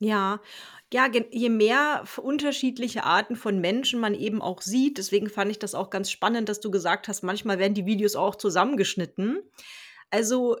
Ja, 0.00 0.40
ja, 0.92 1.08
je 1.30 1.48
mehr 1.48 2.02
unterschiedliche 2.20 3.04
Arten 3.04 3.36
von 3.36 3.60
Menschen 3.60 4.00
man 4.00 4.14
eben 4.14 4.42
auch 4.42 4.60
sieht, 4.60 4.98
deswegen 4.98 5.28
fand 5.30 5.52
ich 5.52 5.60
das 5.60 5.76
auch 5.76 5.90
ganz 5.90 6.10
spannend, 6.10 6.48
dass 6.48 6.58
du 6.58 6.72
gesagt 6.72 7.06
hast, 7.06 7.22
manchmal 7.22 7.60
werden 7.60 7.74
die 7.74 7.86
Videos 7.86 8.16
auch 8.16 8.34
zusammengeschnitten. 8.34 9.38
Also 10.10 10.56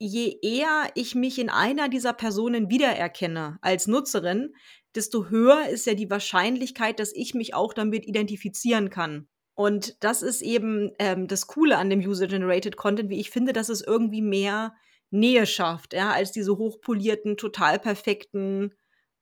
je 0.00 0.38
eher 0.42 0.90
ich 0.94 1.14
mich 1.14 1.38
in 1.38 1.50
einer 1.50 1.88
dieser 1.88 2.14
Personen 2.14 2.68
wiedererkenne 2.68 3.58
als 3.60 3.86
Nutzerin, 3.86 4.54
desto 4.94 5.28
höher 5.28 5.68
ist 5.68 5.86
ja 5.86 5.94
die 5.94 6.10
Wahrscheinlichkeit, 6.10 6.98
dass 6.98 7.12
ich 7.14 7.34
mich 7.34 7.54
auch 7.54 7.72
damit 7.72 8.06
identifizieren 8.06 8.90
kann. 8.90 9.28
Und 9.54 10.02
das 10.02 10.22
ist 10.22 10.40
eben 10.42 10.92
ähm, 10.98 11.28
das 11.28 11.46
Coole 11.46 11.76
an 11.76 11.90
dem 11.90 12.00
User-Generated 12.00 12.76
Content, 12.76 13.10
wie 13.10 13.20
ich 13.20 13.30
finde, 13.30 13.52
dass 13.52 13.68
es 13.68 13.82
irgendwie 13.82 14.22
mehr 14.22 14.74
Nähe 15.10 15.46
schafft, 15.46 15.92
ja, 15.92 16.10
als 16.12 16.32
diese 16.32 16.56
hochpolierten, 16.56 17.36
total 17.36 17.78
perfekten, 17.78 18.72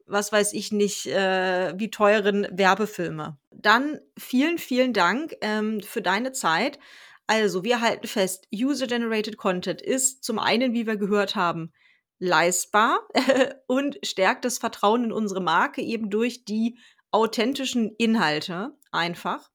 was 0.06 0.32
weiß 0.32 0.52
ich 0.52 0.70
nicht, 0.70 1.06
äh, 1.06 1.74
wie 1.76 1.90
teuren 1.90 2.46
Werbefilme. 2.50 3.38
Dann 3.50 3.98
vielen, 4.18 4.58
vielen 4.58 4.92
Dank 4.92 5.34
ähm, 5.40 5.80
für 5.82 6.02
deine 6.02 6.32
Zeit. 6.32 6.78
Also, 7.26 7.64
wir 7.64 7.80
halten 7.80 8.06
fest, 8.06 8.46
User-Generated 8.54 9.36
Content 9.36 9.82
ist 9.82 10.24
zum 10.24 10.38
einen, 10.38 10.72
wie 10.72 10.86
wir 10.86 10.96
gehört 10.96 11.34
haben, 11.34 11.72
leistbar 12.18 13.00
und 13.66 13.98
stärkt 14.04 14.44
das 14.44 14.58
Vertrauen 14.58 15.04
in 15.04 15.12
unsere 15.12 15.40
Marke 15.40 15.82
eben 15.82 16.10
durch 16.10 16.44
die 16.44 16.78
authentischen 17.10 17.94
Inhalte 17.96 18.76
einfach. 18.92 19.50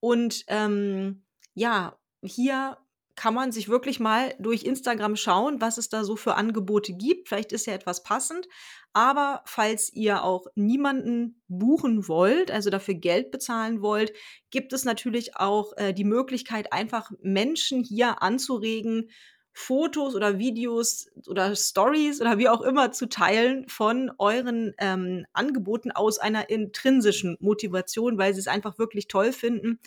Und 0.00 0.44
ähm, 0.48 1.24
ja, 1.54 1.98
hier 2.22 2.78
kann 3.14 3.34
man 3.34 3.52
sich 3.52 3.68
wirklich 3.68 4.00
mal 4.00 4.34
durch 4.38 4.64
Instagram 4.64 5.16
schauen, 5.16 5.60
was 5.60 5.78
es 5.78 5.88
da 5.88 6.02
so 6.04 6.16
für 6.16 6.34
Angebote 6.34 6.94
gibt. 6.94 7.28
Vielleicht 7.28 7.52
ist 7.52 7.66
ja 7.66 7.74
etwas 7.74 8.02
passend. 8.02 8.48
Aber 8.94 9.42
falls 9.46 9.92
ihr 9.92 10.22
auch 10.22 10.46
niemanden 10.54 11.42
buchen 11.48 12.08
wollt, 12.08 12.50
also 12.50 12.70
dafür 12.70 12.94
Geld 12.94 13.30
bezahlen 13.30 13.82
wollt, 13.82 14.12
gibt 14.50 14.72
es 14.72 14.84
natürlich 14.84 15.36
auch 15.36 15.72
äh, 15.76 15.92
die 15.92 16.04
Möglichkeit, 16.04 16.72
einfach 16.72 17.10
Menschen 17.20 17.82
hier 17.82 18.22
anzuregen, 18.22 19.10
Fotos 19.52 20.14
oder 20.14 20.38
Videos 20.38 21.08
oder 21.26 21.54
Stories 21.54 22.20
oder 22.20 22.38
wie 22.38 22.48
auch 22.48 22.62
immer 22.62 22.92
zu 22.92 23.06
teilen 23.08 23.68
von 23.68 24.10
euren 24.18 24.74
ähm, 24.78 25.26
Angeboten 25.32 25.90
aus 25.90 26.18
einer 26.18 26.48
intrinsischen 26.48 27.36
Motivation, 27.40 28.16
weil 28.18 28.32
sie 28.34 28.40
es 28.40 28.48
einfach 28.48 28.78
wirklich 28.78 29.08
toll 29.08 29.32
finden. 29.32 29.78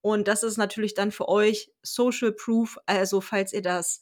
Und 0.00 0.28
das 0.28 0.42
ist 0.42 0.56
natürlich 0.56 0.94
dann 0.94 1.12
für 1.12 1.28
euch 1.28 1.70
Social 1.82 2.32
Proof. 2.32 2.78
Also 2.86 3.20
falls 3.20 3.52
ihr 3.52 3.62
das 3.62 4.00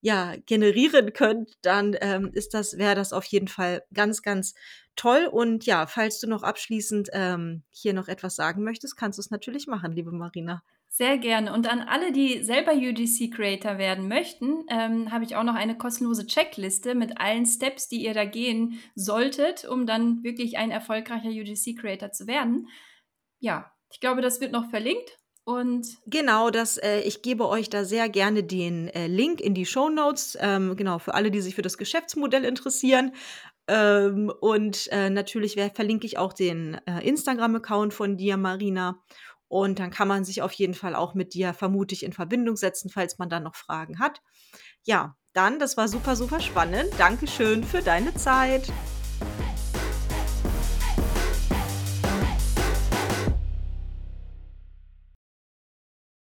ja 0.00 0.34
generieren 0.46 1.12
könnt, 1.12 1.56
dann 1.62 1.96
ähm, 2.00 2.30
ist 2.32 2.54
das 2.54 2.78
wäre 2.78 2.94
das 2.94 3.12
auf 3.12 3.24
jeden 3.24 3.48
Fall 3.48 3.84
ganz 3.92 4.22
ganz 4.22 4.54
toll. 4.98 5.28
Und 5.30 5.64
ja, 5.64 5.86
falls 5.86 6.20
du 6.20 6.26
noch 6.26 6.42
abschließend 6.42 7.08
ähm, 7.12 7.62
hier 7.70 7.94
noch 7.94 8.08
etwas 8.08 8.36
sagen 8.36 8.64
möchtest, 8.64 8.96
kannst 8.96 9.18
du 9.18 9.20
es 9.20 9.30
natürlich 9.30 9.66
machen, 9.66 9.92
liebe 9.92 10.12
Marina. 10.12 10.62
Sehr 10.90 11.18
gerne. 11.18 11.52
Und 11.52 11.70
an 11.70 11.80
alle, 11.80 12.12
die 12.12 12.42
selber 12.42 12.72
UGC-Creator 12.72 13.78
werden 13.78 14.08
möchten, 14.08 14.64
ähm, 14.68 15.12
habe 15.12 15.24
ich 15.24 15.36
auch 15.36 15.44
noch 15.44 15.54
eine 15.54 15.76
kostenlose 15.76 16.26
Checkliste 16.26 16.94
mit 16.94 17.20
allen 17.20 17.46
Steps, 17.46 17.88
die 17.88 18.04
ihr 18.04 18.14
da 18.14 18.24
gehen 18.24 18.80
solltet, 18.94 19.64
um 19.64 19.86
dann 19.86 20.24
wirklich 20.24 20.56
ein 20.56 20.70
erfolgreicher 20.70 21.28
UGC-Creator 21.28 22.10
zu 22.10 22.26
werden. 22.26 22.68
Ja, 23.38 23.70
ich 23.90 24.00
glaube, 24.00 24.22
das 24.22 24.40
wird 24.40 24.52
noch 24.52 24.70
verlinkt. 24.70 25.18
Und 25.48 25.86
genau, 26.04 26.50
das, 26.50 26.76
äh, 26.76 27.00
ich 27.00 27.22
gebe 27.22 27.48
euch 27.48 27.70
da 27.70 27.86
sehr 27.86 28.10
gerne 28.10 28.44
den 28.44 28.88
äh, 28.88 29.06
Link 29.06 29.40
in 29.40 29.54
die 29.54 29.64
Show 29.64 29.88
Notes. 29.88 30.36
Ähm, 30.42 30.76
genau, 30.76 30.98
für 30.98 31.14
alle, 31.14 31.30
die 31.30 31.40
sich 31.40 31.54
für 31.54 31.62
das 31.62 31.78
Geschäftsmodell 31.78 32.44
interessieren. 32.44 33.12
Ähm, 33.68 34.32
und 34.40 34.88
äh, 34.90 35.10
natürlich 35.10 35.54
verlinke 35.74 36.06
ich 36.06 36.18
auch 36.18 36.32
den 36.32 36.80
äh, 36.86 37.06
Instagram-Account 37.06 37.92
von 37.94 38.16
dir, 38.16 38.36
Marina. 38.36 39.02
Und 39.46 39.78
dann 39.78 39.90
kann 39.90 40.08
man 40.08 40.24
sich 40.24 40.42
auf 40.42 40.52
jeden 40.52 40.74
Fall 40.74 40.94
auch 40.94 41.14
mit 41.14 41.34
dir 41.34 41.54
vermutlich 41.54 42.02
in 42.02 42.12
Verbindung 42.12 42.56
setzen, 42.56 42.90
falls 42.90 43.18
man 43.18 43.30
dann 43.30 43.44
noch 43.44 43.54
Fragen 43.54 43.98
hat. 43.98 44.20
Ja, 44.84 45.16
dann, 45.32 45.58
das 45.58 45.76
war 45.76 45.88
super, 45.88 46.16
super 46.16 46.40
spannend. 46.40 46.88
Dankeschön 46.98 47.62
für 47.62 47.82
deine 47.82 48.14
Zeit. 48.14 48.72